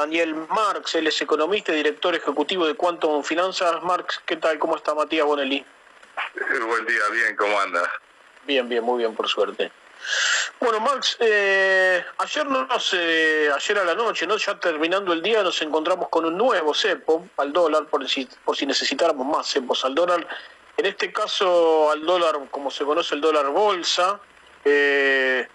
[0.00, 3.82] Daniel Marx, él es economista y director ejecutivo de Quantum Finanzas.
[3.82, 4.58] Marx, ¿qué tal?
[4.58, 5.62] ¿Cómo está Matías Bonelli?
[6.66, 7.82] Buen día, bien, ¿cómo anda?
[8.46, 9.70] Bien, bien, muy bien, por suerte.
[10.58, 15.42] Bueno, Marx, eh, ayer, no, eh, ayer a la noche, no ya terminando el día,
[15.42, 19.84] nos encontramos con un nuevo cepo al dólar, por si, por si necesitáramos más cepos
[19.84, 20.26] al dólar.
[20.78, 24.18] En este caso, al dólar, como se conoce el dólar bolsa,
[24.64, 25.46] eh,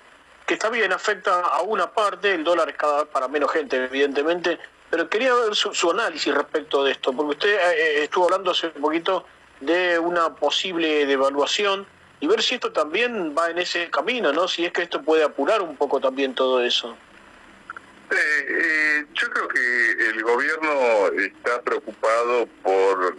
[0.46, 3.84] que está bien, afecta a una parte, el dólar es cada vez para menos gente,
[3.84, 8.52] evidentemente, pero quería ver su, análisis respecto de esto, porque usted eh, eh, estuvo hablando
[8.52, 9.26] hace un poquito
[9.60, 11.88] de una posible devaluación
[12.20, 14.48] y ver si esto también va en ese camino, ¿no?
[14.48, 16.96] Si es que esto puede apurar un poco también todo eso.
[18.12, 23.16] Eh, yo creo que el gobierno está preocupado por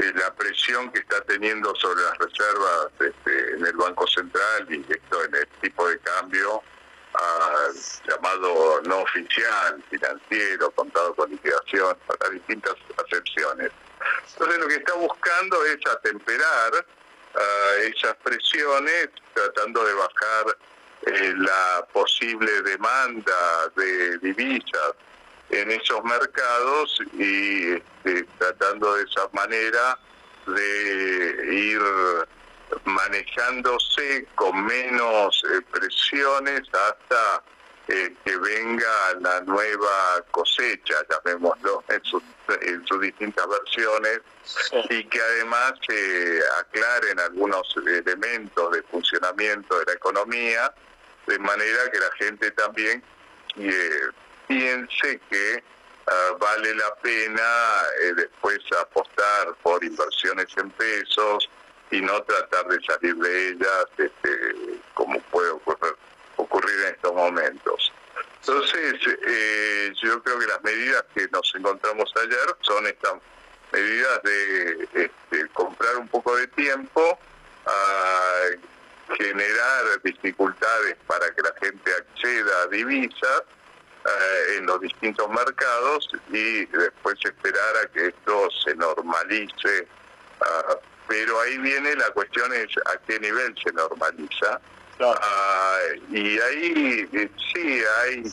[0.00, 4.84] eh, la presión que está teniendo sobre las reservas este, en el Banco Central y
[4.92, 6.62] esto en el tipo de cambio
[8.08, 13.70] llamado no oficial, financiero, contado con liquidación, para distintas acepciones.
[14.32, 16.86] Entonces lo que está buscando es atemperar
[17.82, 20.56] esas presiones, tratando de bajar
[21.04, 24.94] eh, la posible demanda de divisas
[25.52, 29.98] en esos mercados y este, tratando de esa manera
[30.46, 31.80] de ir
[32.84, 37.42] manejándose con menos eh, presiones hasta
[37.88, 42.00] eh, que venga la nueva cosecha, llamémoslo, en,
[42.62, 44.20] en sus distintas versiones,
[44.88, 50.74] y que además se aclaren algunos elementos de funcionamiento de la economía,
[51.26, 53.02] de manera que la gente también
[53.56, 54.00] eh,
[54.52, 55.64] piense que
[56.06, 57.42] ah, vale la pena
[58.02, 61.48] eh, después apostar por inversiones en pesos
[61.90, 64.54] y no tratar de salir de ellas este,
[64.94, 67.92] como puede ocurrir, en estos momentos.
[68.40, 68.94] Entonces,
[69.26, 73.14] eh, yo creo que las medidas que nos encontramos ayer son estas
[73.72, 77.18] medidas de este, comprar un poco de tiempo,
[77.66, 83.42] a generar dificultades para que la gente acceda a divisas,
[84.04, 89.86] eh, en los distintos mercados y después esperar a que esto se normalice.
[90.40, 90.76] Ah,
[91.06, 94.60] pero ahí viene la cuestión es a qué nivel se normaliza.
[95.00, 95.78] Ah,
[96.10, 98.24] y ahí eh, sí hay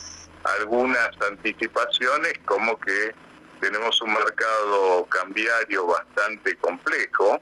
[0.60, 3.14] algunas anticipaciones como que
[3.62, 7.40] tenemos un mercado cambiario bastante complejo.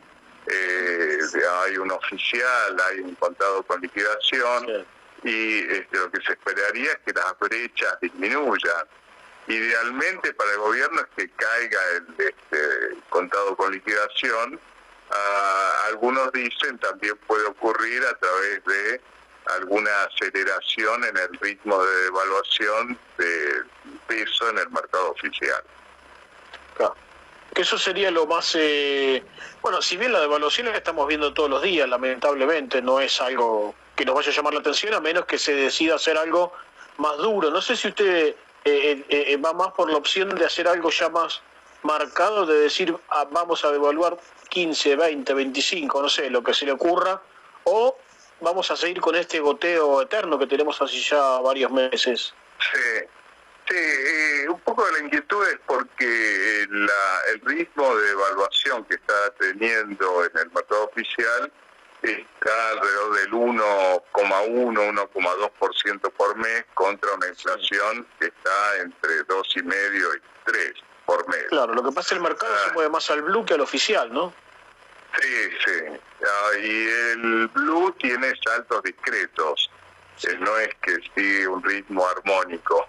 [0.48, 1.18] Eh,
[1.64, 4.86] hay un oficial, hay un contado con liquidación
[5.24, 8.86] y este, lo que se esperaría es que las brechas disminuyan.
[9.48, 14.60] Idealmente para el gobierno es que caiga el este, contado con liquidación.
[15.10, 19.02] Ah, algunos dicen también puede ocurrir a través de
[19.56, 23.66] alguna aceleración en el ritmo de devaluación del
[24.08, 25.64] peso en el mercado oficial.
[26.76, 26.96] Claro.
[27.56, 28.56] Eso sería lo más...
[28.56, 29.24] Eh,
[29.62, 33.74] bueno, si bien la devaluación la estamos viendo todos los días, lamentablemente, no es algo
[33.98, 36.54] que nos vaya a llamar la atención, a menos que se decida hacer algo
[36.98, 37.50] más duro.
[37.50, 40.90] No sé si usted eh, eh, eh, va más por la opción de hacer algo
[40.92, 41.42] ya más
[41.82, 44.18] marcado, de decir ah, vamos a devaluar
[44.50, 47.22] 15, 20, 25, no sé, lo que se le ocurra,
[47.64, 47.98] o
[48.40, 52.34] vamos a seguir con este goteo eterno que tenemos así ya varios meses.
[52.60, 53.06] Sí,
[53.70, 60.24] sí un poco de la inquietud es porque el ritmo de evaluación que está teniendo
[60.26, 61.52] en el mercado oficial
[62.02, 70.52] está alrededor del 1,1, 1,2% por mes contra una inflación que está entre 2,5 y
[70.52, 70.74] 3
[71.06, 71.46] por mes.
[71.50, 72.74] Claro, lo que pasa es que el mercado se ah.
[72.74, 74.34] mueve más al blue que al oficial, ¿no?
[75.20, 76.00] Sí, sí.
[76.24, 79.72] Ah, y el blue tiene saltos discretos,
[80.40, 82.88] no es que sigue un ritmo armónico.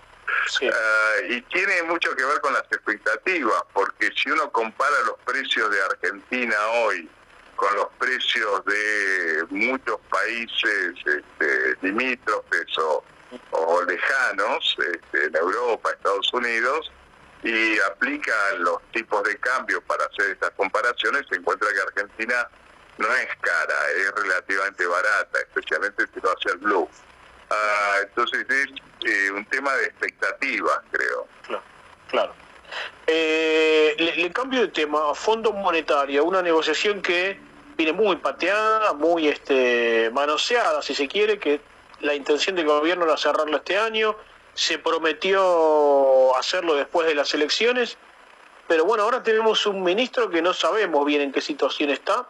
[0.62, 5.70] Ah, y tiene mucho que ver con las expectativas, porque si uno compara los precios
[5.70, 7.08] de Argentina hoy
[7.58, 13.02] con los precios de muchos países este, limítrofes o,
[13.84, 16.90] lejanos, este, en Europa, Estados Unidos,
[17.42, 22.48] y aplica los tipos de cambio para hacer estas comparaciones, se encuentra que Argentina
[22.96, 26.88] no es cara, es relativamente barata, especialmente si lo hace el blue.
[27.50, 28.68] Ah, entonces es
[29.04, 31.26] eh, un tema de expectativas, creo.
[31.42, 31.62] Claro,
[32.08, 32.34] claro.
[33.06, 37.47] Eh, le, cambio de tema, Fondo Monetario, una negociación que
[37.78, 41.60] viene muy pateada, muy este, manoseada, si se quiere, que
[42.00, 44.16] la intención del gobierno era cerrarlo este año,
[44.52, 47.96] se prometió hacerlo después de las elecciones,
[48.66, 52.26] pero bueno, ahora tenemos un ministro que no sabemos bien en qué situación está.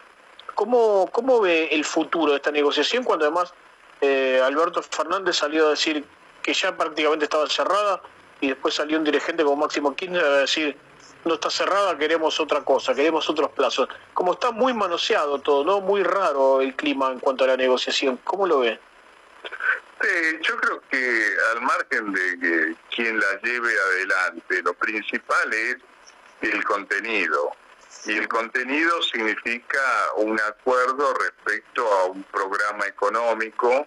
[0.54, 3.54] ¿Cómo, cómo ve el futuro de esta negociación cuando además
[4.02, 6.04] eh, Alberto Fernández salió a decir
[6.42, 8.02] que ya prácticamente estaba cerrada
[8.40, 10.76] y después salió un dirigente como Máximo Kirchner a decir
[11.24, 13.88] no está cerrada, queremos otra cosa, queremos otros plazos.
[14.14, 15.80] Como está muy manoseado todo, ¿no?
[15.80, 18.18] Muy raro el clima en cuanto a la negociación.
[18.24, 18.78] ¿Cómo lo ve?
[20.42, 25.76] Yo creo que al margen de que quien la lleve adelante, lo principal es
[26.40, 27.52] el contenido.
[28.06, 29.80] Y el contenido significa
[30.16, 33.86] un acuerdo respecto a un programa económico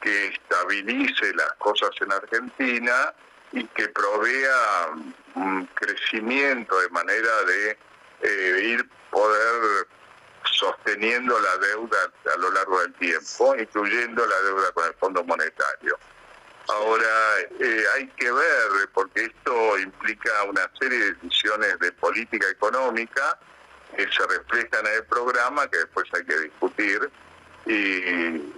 [0.00, 3.14] que estabilice las cosas en Argentina
[3.56, 4.90] y que provea
[5.34, 7.78] un crecimiento de manera de
[8.20, 9.86] eh, ir poder
[10.44, 15.98] sosteniendo la deuda a lo largo del tiempo, incluyendo la deuda con el Fondo Monetario.
[16.68, 23.38] Ahora, eh, hay que ver, porque esto implica una serie de decisiones de política económica
[23.96, 27.10] que se reflejan en el programa, que después hay que discutir,
[27.64, 28.52] y,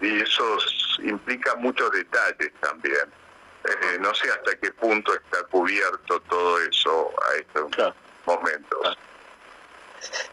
[0.00, 0.56] eso
[1.02, 3.19] implica muchos detalles también.
[3.64, 8.98] Eh, no sé hasta qué punto está cubierto todo eso a estos momentos.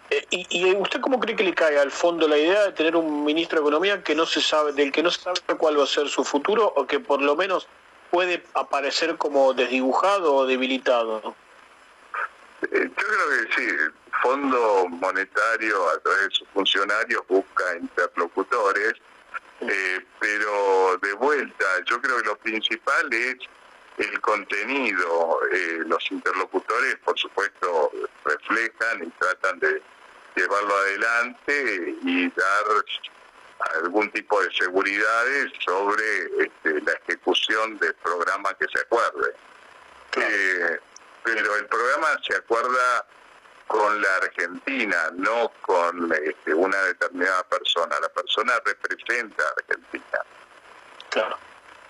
[0.09, 3.25] Eh, y, usted cómo cree que le cae al fondo la idea de tener un
[3.25, 5.87] ministro de Economía que no se sabe, del que no se sabe cuál va a
[5.87, 7.67] ser su futuro o que por lo menos
[8.09, 11.35] puede aparecer como desdibujado o debilitado?
[12.61, 18.93] Eh, yo creo que sí, el Fondo Monetario a través de sus funcionarios busca interlocutores,
[19.61, 23.37] eh, pero de vuelta, yo creo que lo principal es
[23.97, 25.39] el contenido.
[25.51, 27.91] Eh, los interlocutores, por supuesto,
[28.23, 29.81] reflejan y tratan de
[30.35, 32.65] llevarlo adelante y dar
[33.81, 36.03] algún tipo de seguridades sobre
[36.39, 39.33] este, la ejecución del programa que se acuerde.
[40.15, 40.79] Eh,
[41.23, 43.05] pero el programa se acuerda
[43.67, 47.99] con la Argentina, no con este, una determinada persona.
[47.99, 50.19] La persona representa a Argentina.
[51.09, 51.37] Claro,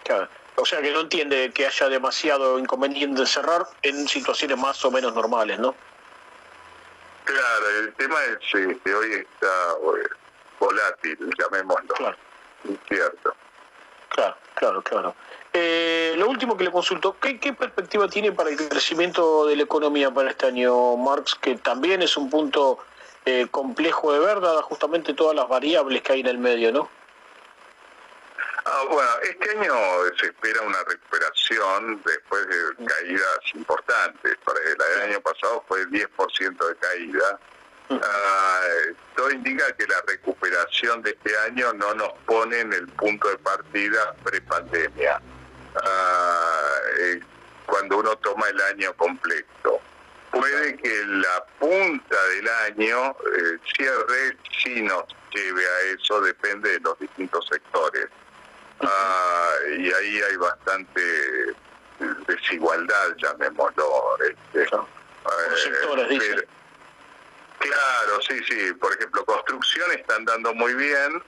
[0.03, 0.27] claro.
[0.55, 4.91] O sea que no entiende que haya demasiado inconveniente de cerrar en situaciones más o
[4.91, 5.75] menos normales, ¿no?
[7.25, 9.75] Claro, el tema es que hoy está
[10.59, 11.93] volátil, llamémoslo.
[11.93, 12.17] Claro.
[12.87, 13.35] Cierto.
[14.09, 15.15] Claro, claro, claro.
[15.53, 19.63] Eh, lo último que le consulto, ¿qué, ¿qué, perspectiva tiene para el crecimiento de la
[19.63, 21.35] economía para este año, Marx?
[21.35, 22.79] Que también es un punto
[23.25, 26.89] eh, complejo de ver, dadas justamente todas las variables que hay en el medio, ¿no?
[28.65, 29.73] Ah, bueno, este año
[30.19, 34.37] se espera una recuperación después de caídas importantes.
[34.65, 37.39] El año pasado fue 10% de caída.
[37.89, 38.61] Ah,
[39.15, 43.37] todo indica que la recuperación de este año no nos pone en el punto de
[43.37, 45.21] partida pre-pandemia,
[45.75, 47.19] ah, eh,
[47.65, 49.81] cuando uno toma el año completo.
[50.31, 56.79] Puede que la punta del año, eh, cierre, sí nos lleve a eso, depende de
[56.81, 58.07] los distintos sectores.
[58.81, 61.01] Ah, y ahí hay bastante
[62.27, 64.17] desigualdad, llamémoslo.
[64.29, 66.47] Este, eh,
[67.59, 68.73] claro, sí, sí.
[68.73, 71.23] Por ejemplo, construcción están dando muy bien.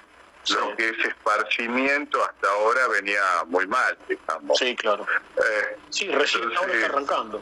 [0.47, 4.57] Lo que es esparcimiento hasta ahora venía muy mal, digamos.
[4.57, 5.05] Sí, claro.
[5.37, 7.41] Eh, sí, recién ahora está arrancando.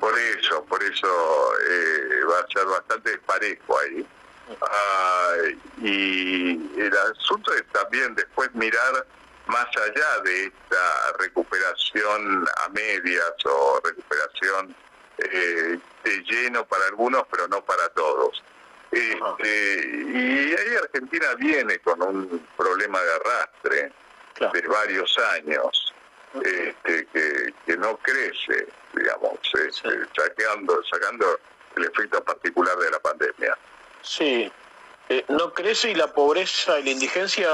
[0.00, 4.06] Por eso, por eso eh, va a ser bastante desparejo ahí.
[4.60, 5.32] Ah,
[5.82, 9.06] y el asunto es también después mirar
[9.46, 14.74] más allá de esta recuperación a medias o recuperación
[15.18, 18.42] eh, de lleno para algunos, pero no para todos.
[18.90, 23.92] Este, y ahí Argentina viene con un problema de arrastre
[24.52, 25.94] de varios años,
[26.42, 31.38] este, que, que no crece, digamos, este, sacando, sacando
[31.76, 33.58] el efecto particular de la pandemia.
[34.02, 34.50] Sí,
[35.08, 37.48] eh, no crece y la pobreza y la indigencia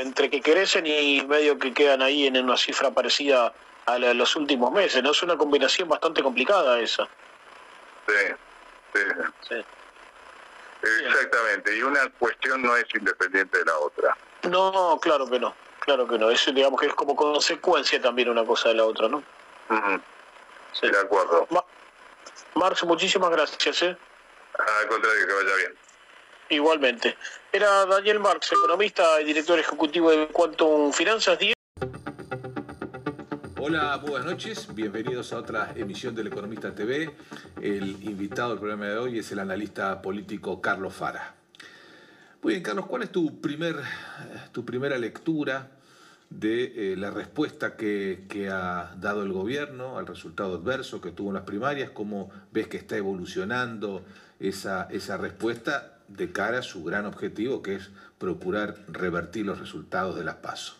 [0.00, 3.52] entre que crecen y medio que quedan ahí en una cifra parecida
[3.86, 5.10] a la de los últimos meses, ¿no?
[5.10, 7.06] Es una combinación bastante complicada esa.
[8.06, 8.34] Sí,
[9.48, 9.54] sí.
[10.82, 14.16] Exactamente, y una cuestión no es independiente de la otra.
[14.48, 16.30] No, claro que no, claro que no.
[16.30, 19.22] Eso digamos que es como consecuencia también una cosa de la otra, ¿no?
[20.72, 20.88] Sí.
[20.88, 21.48] De acuerdo.
[22.54, 23.82] Marx, muchísimas gracias.
[23.82, 23.96] ¿eh?
[24.58, 25.74] Al contrario, que vaya bien.
[26.50, 27.16] Igualmente.
[27.52, 31.38] Era Daniel Marx, economista y director ejecutivo de Quantum Finanzas.
[33.60, 34.72] Hola, buenas noches.
[34.72, 37.10] Bienvenidos a otra emisión del Economista TV.
[37.60, 41.34] El invitado del programa de hoy es el analista político Carlos Fara.
[42.40, 43.74] Muy bien, Carlos, ¿cuál es tu, primer,
[44.52, 45.72] tu primera lectura
[46.30, 51.30] de eh, la respuesta que, que, ha dado el gobierno al resultado adverso que tuvo
[51.30, 51.90] en las primarias?
[51.90, 54.04] ¿Cómo ves que está evolucionando
[54.38, 60.14] esa, esa respuesta de cara a su gran objetivo, que es procurar revertir los resultados
[60.16, 60.76] de las PASO?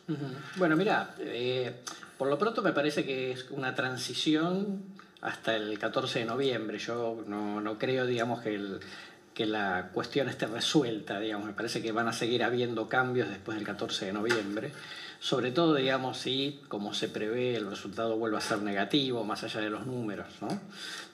[0.56, 1.82] Bueno, mira, eh,
[2.18, 4.82] por lo pronto me parece que es una transición
[5.20, 6.78] hasta el 14 de noviembre.
[6.78, 12.12] Yo no, creo, digamos, que la cuestión esté resuelta, digamos, me parece que van a
[12.12, 14.72] seguir habiendo cambios después del 14 de noviembre,
[15.20, 19.60] sobre todo, digamos, si, como se prevé, el resultado vuelve a ser negativo, más allá
[19.60, 20.48] de los números, ¿no?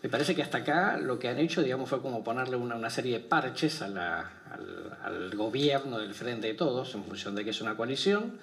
[0.02, 3.18] Me parece que hasta acá lo que han hecho, digamos, fue como ponerle una, serie
[3.18, 7.76] de parches al, al gobierno del Frente de Todos, en función de que es una
[7.76, 8.38] coalición,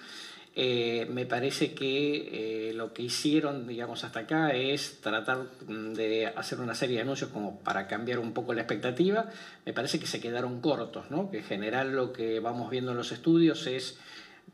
[0.54, 6.28] eh, me parece que eh, lo que hicieron, digamos, hasta acá es tratar mm, de
[6.28, 9.30] hacer una serie de anuncios como para cambiar un poco la expectativa.
[9.66, 11.32] Me parece que se quedaron cortos, ¿no?
[11.32, 13.98] Que en general lo que vamos viendo en los estudios es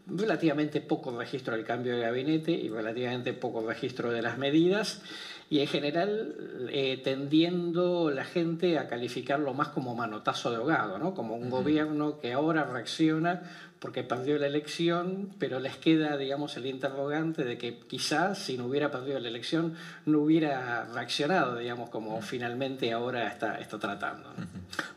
[0.05, 5.01] relativamente poco registro del cambio de gabinete y relativamente poco registro de las medidas
[5.49, 6.35] y en general
[6.69, 11.13] eh, tendiendo la gente a calificarlo más como manotazo de ahogado, ¿no?
[11.13, 13.43] como un gobierno que ahora reacciona
[13.79, 18.65] porque perdió la elección, pero les queda, digamos, el interrogante de que quizás si no
[18.65, 19.75] hubiera perdido la elección
[20.05, 24.29] no hubiera reaccionado, digamos, como finalmente ahora está, está tratando.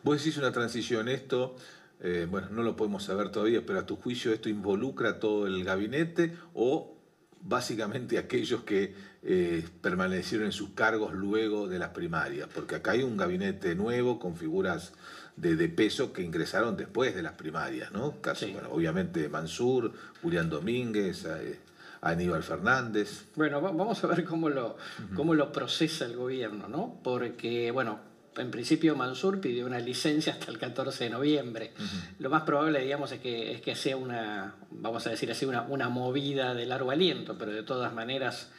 [0.03, 1.57] Vos decís una transición, esto,
[2.01, 5.47] eh, bueno, no lo podemos saber todavía, pero a tu juicio esto involucra a todo
[5.47, 7.00] el gabinete o
[7.41, 13.03] básicamente aquellos que eh, permanecieron en sus cargos luego de las primarias, porque acá hay
[13.03, 14.93] un gabinete nuevo con figuras
[15.37, 18.21] de, peso que ingresaron después de las primarias, ¿no?
[18.21, 21.59] Casi, bueno, obviamente Mansur, Julián Domínguez, eh,
[22.03, 23.27] Aníbal Fernández.
[23.37, 24.77] Bueno, vamos a ver cómo lo,
[25.15, 27.01] cómo lo procesa el gobierno, ¿no?
[27.03, 31.73] Porque, bueno, en principio Mansur pidió una licencia hasta el 14 de noviembre.
[32.19, 35.63] Lo más probable, digamos, es que, es que sea una, vamos a decir así, una,
[35.63, 38.51] una movida de largo aliento, pero de todas maneras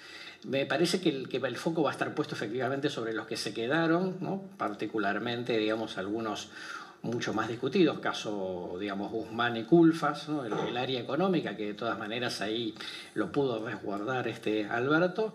[0.43, 3.37] me parece que el, que el foco va a estar puesto efectivamente sobre los que
[3.37, 4.43] se quedaron, ¿no?
[4.57, 6.49] particularmente, digamos, algunos
[7.03, 10.45] mucho más discutidos, caso, digamos, Guzmán y Culfas, ¿no?
[10.45, 12.75] el, área económica, que de todas maneras ahí
[13.15, 15.33] lo pudo resguardar este Alberto.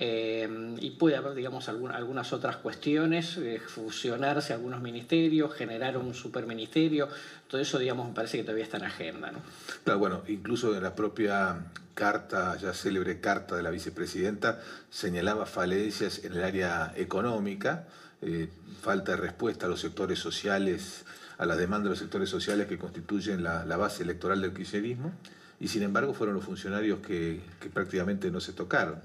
[0.00, 7.08] Eh, y puede haber, digamos, algunas otras cuestiones, eh, fusionarse algunos ministerios, generar un superministerio,
[7.48, 9.32] todo eso, digamos, me parece que todavía está en agenda.
[9.32, 9.40] ¿no?
[9.82, 11.64] Claro, bueno, incluso en la propia
[11.94, 17.88] carta, ya célebre carta de la vicepresidenta, señalaba falencias en el área económica,
[18.22, 18.48] eh,
[18.80, 21.04] falta de respuesta a los sectores sociales,
[21.38, 25.12] a las demandas de los sectores sociales que constituyen la, base electoral del kirchnerismo
[25.60, 27.40] y sin embargo fueron los funcionarios que,
[27.72, 29.00] prácticamente no se tocaron.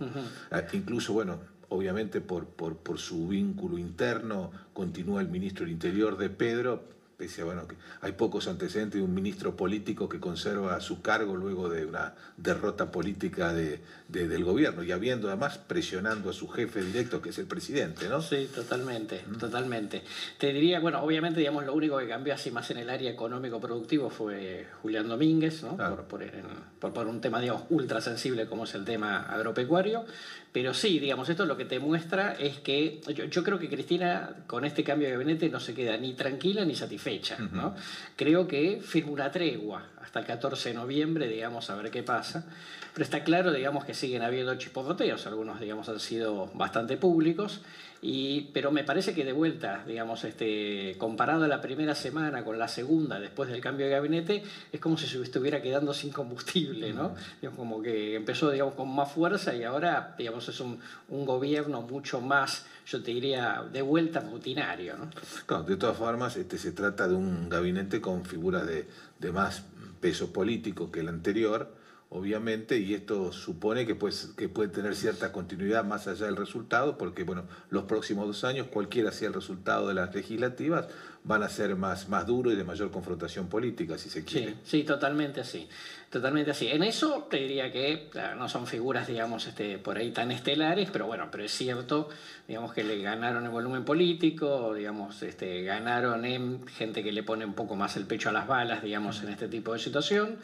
[0.51, 6.17] Ah, incluso, bueno, obviamente por, por, por, su vínculo interno continúa el ministro del Interior
[6.17, 6.83] de Pedro,
[7.17, 11.69] pese bueno, que hay pocos antecedentes de un ministro político que conserva su cargo luego
[11.69, 13.81] de una derrota política de,
[14.13, 18.21] del gobierno y habiendo además presionando a su jefe directo, que es el presidente, ¿no?
[18.21, 20.03] Sí, totalmente, totalmente.
[20.37, 24.09] Te diría, bueno, obviamente, digamos, lo único que cambió así más en el área económico-productivo
[24.09, 25.77] fue Julián Domínguez, ¿no?
[25.77, 30.05] Por, por, por, un tema, digamos, ultra sensible como es el tema agropecuario,
[30.51, 34.35] pero sí, digamos, esto lo que te muestra es que yo, yo creo que Cristina
[34.47, 37.37] con este cambio de gabinete no se queda ni tranquila ni satisfecha fecha.
[37.51, 37.75] ¿no?
[38.15, 42.45] Creo que firma una tregua hasta el 14 de noviembre, digamos, a ver qué pasa.
[42.93, 47.61] Pero está claro, digamos, que siguen habiendo chipoteos, algunos, digamos, han sido bastante públicos,
[48.05, 52.59] y, pero me parece que de vuelta, digamos, este, comparado a la primera semana con
[52.59, 56.93] la segunda después del cambio de gabinete, es como si se estuviera quedando sin combustible,
[56.93, 57.15] ¿no?
[57.55, 62.19] como que empezó, digamos, con más fuerza y ahora, digamos, es un, un gobierno mucho
[62.19, 65.09] más, yo te diría, de vuelta rutinario, ¿no?
[65.45, 68.85] Claro, de todas formas, este, se trata de un gabinete con figuras de,
[69.17, 69.63] de más
[70.01, 71.82] peso político que el anterior,
[72.13, 76.95] obviamente, y esto supone que, pues, que puede tener cierta continuidad más allá del resultado,
[76.95, 80.87] porque bueno, los próximos dos años, cualquiera sea el resultado de las legislativas,
[81.23, 84.51] van a ser más, más duros y de mayor confrontación política, si se quiere.
[84.51, 85.67] Sí, sí, totalmente así.
[86.11, 86.67] Totalmente así.
[86.67, 91.07] En eso te diría que no son figuras, digamos, este, por ahí tan estelares, pero
[91.07, 92.09] bueno, pero es cierto,
[92.47, 97.43] digamos, que le ganaron el volumen político, digamos, este, ganaron en gente que le pone
[97.43, 100.37] un poco más el pecho a las balas, digamos, en este tipo de situación.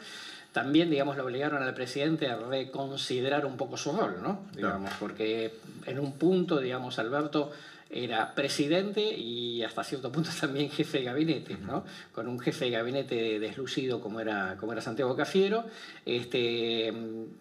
[0.52, 4.40] También, digamos, le obligaron al presidente a reconsiderar un poco su rol, ¿no?
[4.54, 5.54] Digamos, porque
[5.86, 7.52] en un punto, digamos, Alberto
[7.90, 11.84] era presidente y hasta cierto punto también jefe de gabinete, ¿no?
[12.12, 15.64] con un jefe de gabinete deslucido como era, como era Santiago Cafiero.
[16.06, 16.92] Este,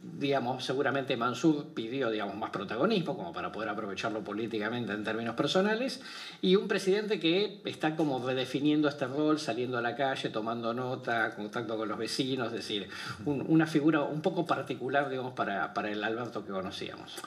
[0.01, 6.01] digamos, seguramente Mansur pidió digamos, más protagonismo como para poder aprovecharlo políticamente en términos personales
[6.41, 11.35] y un presidente que está como redefiniendo este rol, saliendo a la calle, tomando nota,
[11.35, 12.89] contacto con los vecinos, es decir,
[13.25, 17.19] una figura un poco particular digamos, para, para el Alberto que conocíamos.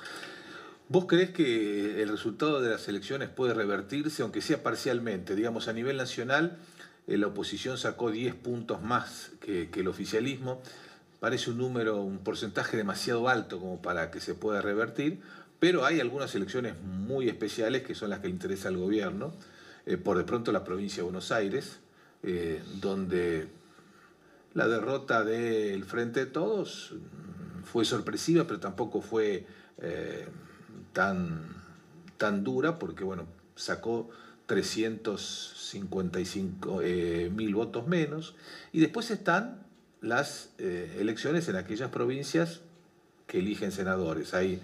[0.88, 5.34] ¿Vos crees que el resultado de las elecciones puede revertirse, aunque sea parcialmente?
[5.34, 6.58] Digamos, a nivel nacional,
[7.06, 10.60] eh, la oposición sacó 10 puntos más que, el oficialismo.
[11.20, 15.20] Parece un número, un porcentaje demasiado alto como para que se pueda revertir,
[15.60, 19.32] pero hay algunas elecciones muy especiales que son las que le interesa al gobierno.
[19.86, 21.78] Eh, por de pronto la provincia de Buenos Aires,
[22.22, 23.48] eh, donde
[24.54, 26.94] la derrota del Frente de Todos
[27.64, 29.46] fue sorpresiva, pero tampoco fue
[30.92, 31.56] tan,
[32.18, 33.24] tan dura porque, bueno,
[33.56, 34.10] sacó
[34.46, 38.34] 355 eh, mil votos menos.
[38.72, 39.62] Y después están
[40.00, 42.60] las eh, elecciones en aquellas provincias
[43.26, 44.34] que eligen senadores.
[44.34, 44.60] Hay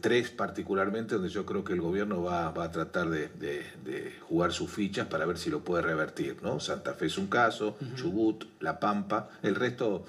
[0.00, 5.06] tres particularmente donde yo creo que el gobierno va, a tratar de, jugar sus fichas
[5.06, 6.36] para ver si lo puede revertir.
[6.42, 6.60] ¿no?
[6.60, 10.04] Santa Fe es un caso, Chubut, La Pampa, el resto,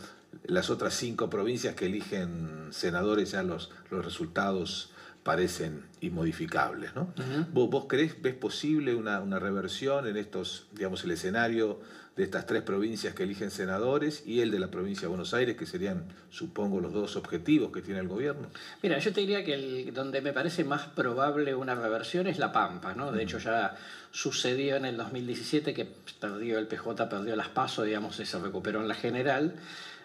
[0.45, 4.92] las otras cinco provincias que eligen senadores, ya los, los resultados
[5.23, 6.93] parecen inmodificables.
[6.95, 7.13] ¿no?
[7.53, 11.79] ¿Vos, crees, ves posible una, reversión en estos, digamos, el escenario
[12.15, 15.55] de estas tres provincias que eligen senadores y el de la provincia de Buenos Aires,
[15.55, 18.49] que serían, supongo, los dos objetivos que tiene el gobierno?
[18.83, 22.51] Mira, yo te diría que el, donde me parece más probable una reversión es La
[22.51, 23.11] Pampa, ¿no?
[23.11, 23.75] De hecho, ya
[24.11, 25.87] sucedió en el 2017 que
[26.19, 29.55] perdió el PJ, perdió las PASO, digamos, se recuperó en la general.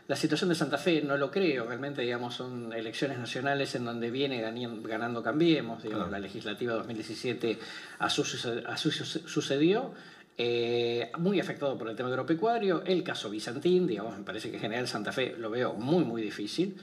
[0.08, 4.10] La situación de Santa Fe no lo creo, realmente digamos son elecciones nacionales en donde
[4.10, 7.58] viene ganando Cambiemos, digamos, la legislativa 2017
[7.98, 9.92] a su, sucedió,
[10.38, 14.62] eh, muy afectado por el tema agropecuario, el caso Bizantín, digamos, me parece que en
[14.62, 16.78] general Santa Fe lo veo muy muy difícil.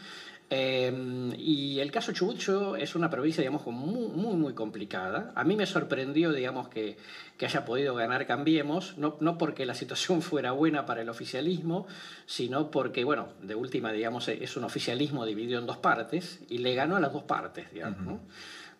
[0.50, 2.40] Em, y el caso Chubut
[2.78, 5.32] es una provincia, digamos, muy, muy, muy complicada.
[5.36, 6.98] A mí me sorprendió, digamos, que,
[7.38, 11.88] que haya podido ganar Cambiemos, no, no, porque la situación fuera buena para el oficialismo,
[12.28, 16.76] sino porque, bueno, de última, digamos, es un oficialismo dividido en dos partes y le
[16.76, 18.20] ganó a las dos partes, digamos.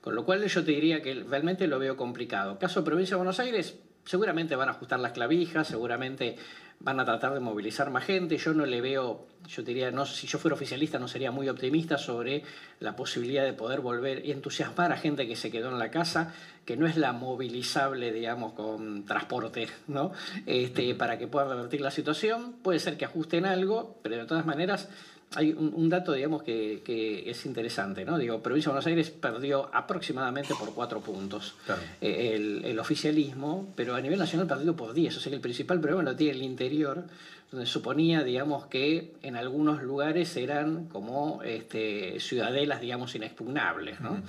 [0.02, 2.60] Con lo cual yo te diría que realmente lo veo complicado.
[2.60, 3.76] Caso provincia de Buenos Aires,
[4.06, 6.38] seguramente van a ajustar las clavijas, seguramente
[6.80, 8.38] van a tratar de movilizar más gente.
[8.38, 11.98] Yo no le veo, yo diría, no, si yo fuera oficialista no sería muy optimista
[11.98, 12.44] sobre
[12.80, 16.34] la posibilidad de poder volver y entusiasmar a gente que se quedó en la casa,
[16.66, 20.12] que no es la movilizable, digamos, con transporte, ¿no?
[20.46, 22.54] Este, para que pueda revertir la situación.
[22.62, 24.90] Puede ser que ajusten algo, pero de todas maneras
[25.34, 28.18] hay un, dato, digamos, que, es interesante, ¿no?
[28.18, 31.56] Digo, Provincia de Buenos Aires perdió aproximadamente por cuatro puntos
[32.00, 35.80] eh, el, oficialismo, pero a nivel nacional perdió por 10, o sea que el principal
[35.80, 37.04] problema lo tiene el interior,
[37.52, 44.22] donde suponía, digamos, que en algunos lugares eran como este, ciudadelas, digamos, inexpugnables, ¿no?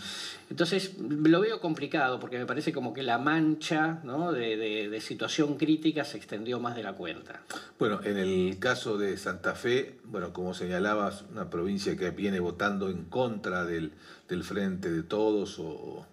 [0.50, 4.32] Entonces, lo veo complicado, porque me parece como que la mancha ¿no?
[4.32, 4.56] de,
[4.88, 7.40] de situación crítica se extendió más de la cuenta.
[7.78, 12.90] Bueno, en el caso de Santa Fe, bueno, como señalabas, una provincia que viene votando
[12.90, 13.92] en contra del,
[14.28, 16.06] del Frente de Todos o,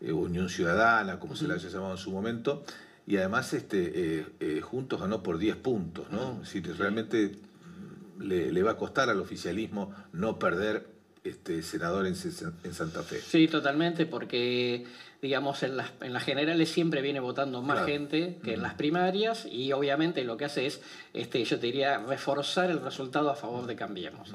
[0.00, 2.64] eh, Unión Ciudadana, como se la haya llamado en su momento,
[3.10, 6.38] y además este, eh, eh, Juntos ganó por 10 puntos, ¿no?
[6.38, 7.32] Decir, realmente
[8.20, 10.86] le, le va a costar al oficialismo no perder
[11.24, 13.20] este, senador en, en Santa Fe.
[13.20, 14.86] Sí, totalmente, porque
[15.20, 19.44] digamos, en las, en las generales siempre viene votando más gente que en las primarias
[19.44, 20.80] y obviamente lo que hace es,
[21.12, 24.32] este, yo te diría, reforzar el resultado a favor de Cambiemos.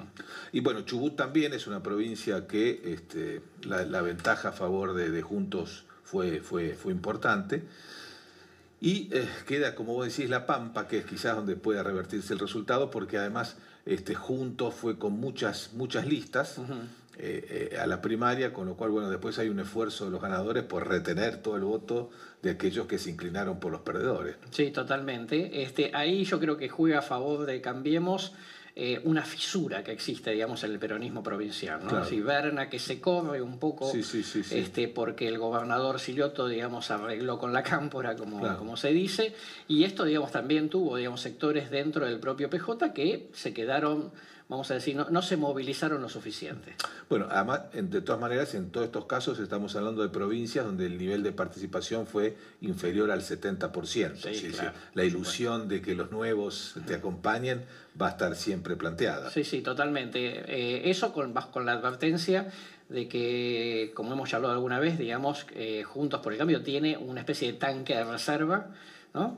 [0.51, 5.85] Y bueno, Chubut también es una provincia que este, la, ventaja a favor de, Juntos
[6.03, 7.63] fue, fue, fue importante.
[8.85, 12.39] Y eh, queda, como vos decís, La Pampa, que es quizás donde pueda revertirse el
[12.39, 16.59] resultado, porque además este, Juntos fue con muchas, muchas listas.
[17.17, 20.21] Eh, eh, a la primaria, con lo cual, bueno, después hay un esfuerzo de los
[20.21, 22.11] ganadores por retener todo el voto
[22.43, 24.35] de aquellos que se inclinaron por los perdedores.
[24.51, 25.63] Sí, totalmente.
[25.63, 28.33] Este, ahí yo creo que juega a favor de Cambiemos.
[28.77, 31.79] Eh, una fisura que existe, digamos, en el peronismo provincial.
[31.85, 32.25] ¿no?
[32.25, 37.63] Berna que se corre un poco, este, porque el gobernador Silioto, digamos, arregló con la
[37.63, 39.33] cámpora, como, como se dice,
[39.69, 44.11] y esto, digamos, también tuvo, digamos, sectores dentro del propio PJ que se quedaron
[44.47, 46.75] vamos a decir, no, se movilizaron lo suficiente.
[47.09, 50.97] Bueno, además, de todas maneras, en todos estos casos estamos hablando de provincias donde el
[50.97, 54.71] nivel de participación fue inferior al 70%.
[54.93, 57.63] la ilusión de que los nuevos te acompañen
[57.99, 59.31] va a estar siempre planteada.
[59.31, 60.43] Sí, sí, totalmente.
[60.47, 62.51] Eh, eso con, con la advertencia
[62.89, 67.21] de que, como hemos hablado alguna vez, digamos, eh, Juntos por el Cambio tiene una
[67.21, 68.67] especie de tanque de reserva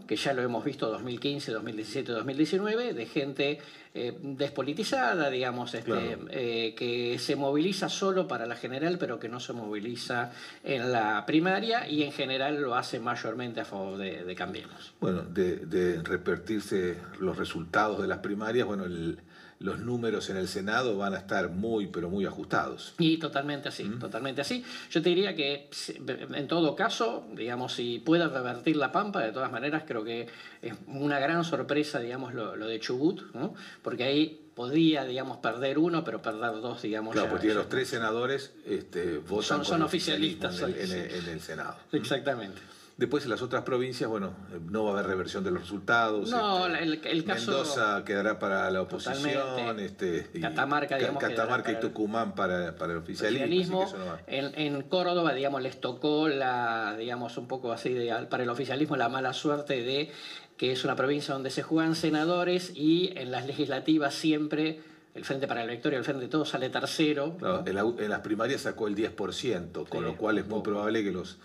[0.08, 3.60] que ya lo hemos visto 2015, 2017, 2019, de gente
[3.98, 9.40] eh, despolitizada, digamos, este, eh, que se moviliza solo para la general, pero que no
[9.40, 10.32] se moviliza
[10.64, 14.94] en la primaria y en general lo hace mayormente a favor de, de Cambiemos.
[15.00, 19.20] Bueno, de, de repetirse los resultados de las primarias, bueno, el,
[19.60, 22.94] los números en el Senado van a estar muy, pero muy ajustados.
[23.00, 24.64] Y totalmente así, totalmente así.
[24.92, 25.70] Yo te diría que
[26.08, 30.28] en todo caso, digamos, si puede revertir la Pampa, de todas maneras creo que
[30.62, 33.56] es una gran sorpresa, digamos, lo, de Chubut, ¿no?
[33.82, 37.14] porque ahí podría, digamos, perder uno, pero perder dos, digamos.
[37.14, 41.78] Claro, porque los tres senadores este, votan son, oficialistas en el, Senado.
[41.92, 42.60] Exactamente.
[42.98, 44.34] Después en las otras provincias, bueno,
[44.72, 46.32] no va a haber reversión de los resultados.
[46.32, 47.52] No, este, el, caso...
[47.52, 49.80] Mendoza quedará para la oposición.
[49.80, 53.86] Este, Catamarca, digamos, Catamarca y Tucumán para, para el oficialismo.
[54.26, 59.10] en, Córdoba, digamos, les tocó la, digamos, un poco así de, para el oficialismo la
[59.10, 60.12] mala suerte de
[60.58, 64.80] que es una provincia donde se juegan senadores y en las legislativas siempre
[65.14, 67.38] el Frente para la Victoria, el Frente de Todos sale tercero.
[67.66, 71.38] en, las primarias sacó el 10%, con lo cual es muy probable que los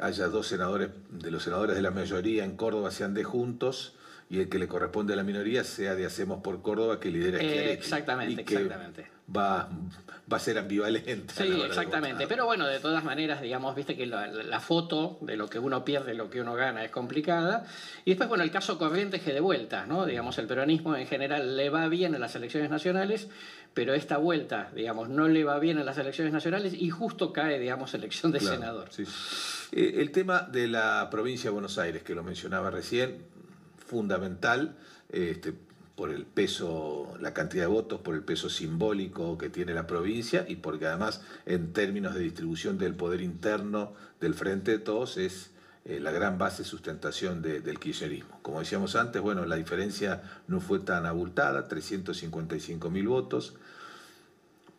[0.00, 3.94] haya dos senadores, de los senadores de la mayoría en Córdoba sean de Juntos
[4.28, 7.38] y el que le corresponde a la minoría sea de Hacemos por Córdoba que lidera
[7.38, 9.06] eh, Exactamente, exactamente.
[9.34, 9.68] Va,
[10.30, 11.34] va a ser ambivalente.
[11.34, 12.26] Sí, exactamente.
[12.26, 16.14] Pero bueno, de todas maneras, digamos, viste que la, foto de lo que uno pierde,
[16.14, 17.66] lo que uno gana es complicada.
[18.04, 20.06] Y después, bueno, el caso Corrientes que de vuelta, ¿no?
[20.06, 23.28] Digamos, el peronismo en general le va bien en las elecciones nacionales,
[23.74, 27.58] pero esta vuelta, digamos, no le va bien en las elecciones nacionales y justo cae,
[27.58, 28.90] digamos, elección de senador.
[29.72, 33.24] Eh, el tema de la provincia de Buenos Aires, que lo mencionaba recién,
[33.78, 34.76] fundamental,
[35.08, 35.54] este,
[36.00, 40.46] por el peso, la cantidad de votos, por el peso simbólico que tiene la provincia
[40.48, 45.50] y porque además en términos de distribución del poder interno del Frente de Todos es
[45.84, 48.40] eh, la gran base de sustentación del kirchnerismo.
[48.40, 53.56] Como decíamos antes, bueno, la diferencia no fue tan abultada, 355 mil votos.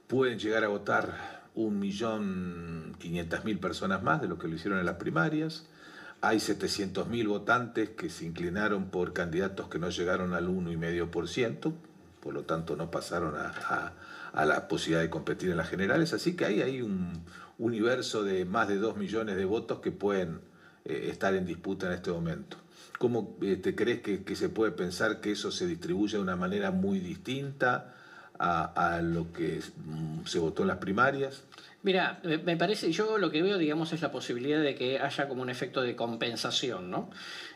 [0.08, 5.68] Pueden llegar a votar 1.500.000 personas más de lo que lo hicieron en las primarias.
[6.24, 11.74] Hay 700.000 votantes que se inclinaron por candidatos que no llegaron al 1,5%,
[12.20, 16.14] por lo tanto no pasaron a, la posibilidad de competir en las generales.
[16.14, 17.24] Así que ahí hay un
[17.58, 20.42] universo de más de 2 millones de votos que pueden
[20.86, 22.58] eh, estar en disputa en este momento.
[23.00, 26.70] ¿Cómo eh, te crees que, se puede pensar que eso se distribuye de una manera
[26.70, 27.96] muy distinta
[28.38, 31.46] a, a lo que mm, se votó en las primarias?
[31.84, 35.42] Mira, me parece, yo lo que veo, digamos, es la posibilidad de que haya como
[35.42, 37.10] un efecto de compensación, ¿no?